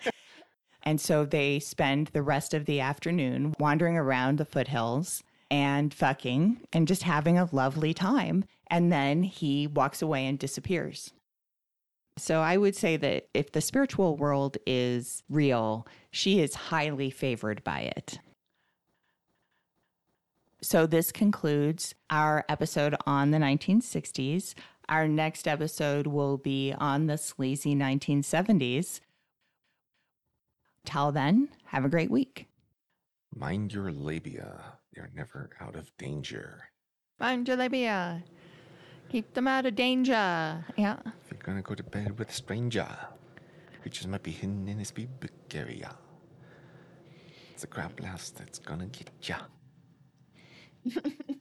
And 0.81 0.99
so 0.99 1.25
they 1.25 1.59
spend 1.59 2.07
the 2.07 2.23
rest 2.23 2.55
of 2.55 2.65
the 2.65 2.79
afternoon 2.79 3.53
wandering 3.59 3.97
around 3.97 4.39
the 4.39 4.45
foothills 4.45 5.21
and 5.51 5.93
fucking 5.93 6.61
and 6.73 6.87
just 6.87 7.03
having 7.03 7.37
a 7.37 7.49
lovely 7.51 7.93
time. 7.93 8.45
And 8.65 8.91
then 8.91 9.21
he 9.21 9.67
walks 9.67 10.01
away 10.01 10.25
and 10.25 10.39
disappears. 10.39 11.13
So 12.17 12.41
I 12.41 12.57
would 12.57 12.75
say 12.75 12.97
that 12.97 13.29
if 13.33 13.51
the 13.51 13.61
spiritual 13.61 14.17
world 14.17 14.57
is 14.67 15.23
real, 15.29 15.87
she 16.11 16.39
is 16.39 16.53
highly 16.55 17.09
favored 17.09 17.63
by 17.63 17.91
it. 17.95 18.19
So 20.61 20.85
this 20.85 21.11
concludes 21.11 21.95
our 22.09 22.45
episode 22.47 22.95
on 23.07 23.31
the 23.31 23.39
1960s. 23.39 24.53
Our 24.87 25.07
next 25.07 25.47
episode 25.47 26.05
will 26.05 26.37
be 26.37 26.73
on 26.77 27.07
the 27.07 27.17
sleazy 27.17 27.75
1970s. 27.75 28.99
Till 30.85 31.11
then, 31.11 31.49
have 31.65 31.85
a 31.85 31.89
great 31.89 32.11
week. 32.11 32.47
Mind 33.33 33.73
your 33.73 33.91
labia. 33.91 34.77
They're 34.93 35.11
never 35.15 35.51
out 35.59 35.75
of 35.75 35.95
danger. 35.97 36.69
Mind 37.19 37.47
your 37.47 37.57
labia. 37.57 38.23
Keep 39.11 39.33
them 39.33 39.45
out 39.45 39.65
of 39.65 39.75
danger. 39.75 40.63
Yeah. 40.77 40.95
If 41.05 41.31
you're 41.31 41.41
gonna 41.43 41.61
go 41.61 41.75
to 41.75 41.83
bed 41.83 42.17
with 42.17 42.29
a 42.29 42.33
stranger, 42.33 42.87
creatures 43.81 44.07
might 44.07 44.23
be 44.23 44.31
hidden 44.31 44.69
in 44.69 44.79
his 44.79 44.91
pubic 44.91 45.33
area. 45.53 45.93
It's 47.51 47.65
a 47.65 47.67
crab 47.67 47.97
blast 47.97 48.37
that's 48.37 48.57
gonna 48.59 48.87
get 48.87 49.11
ya. 49.21 49.35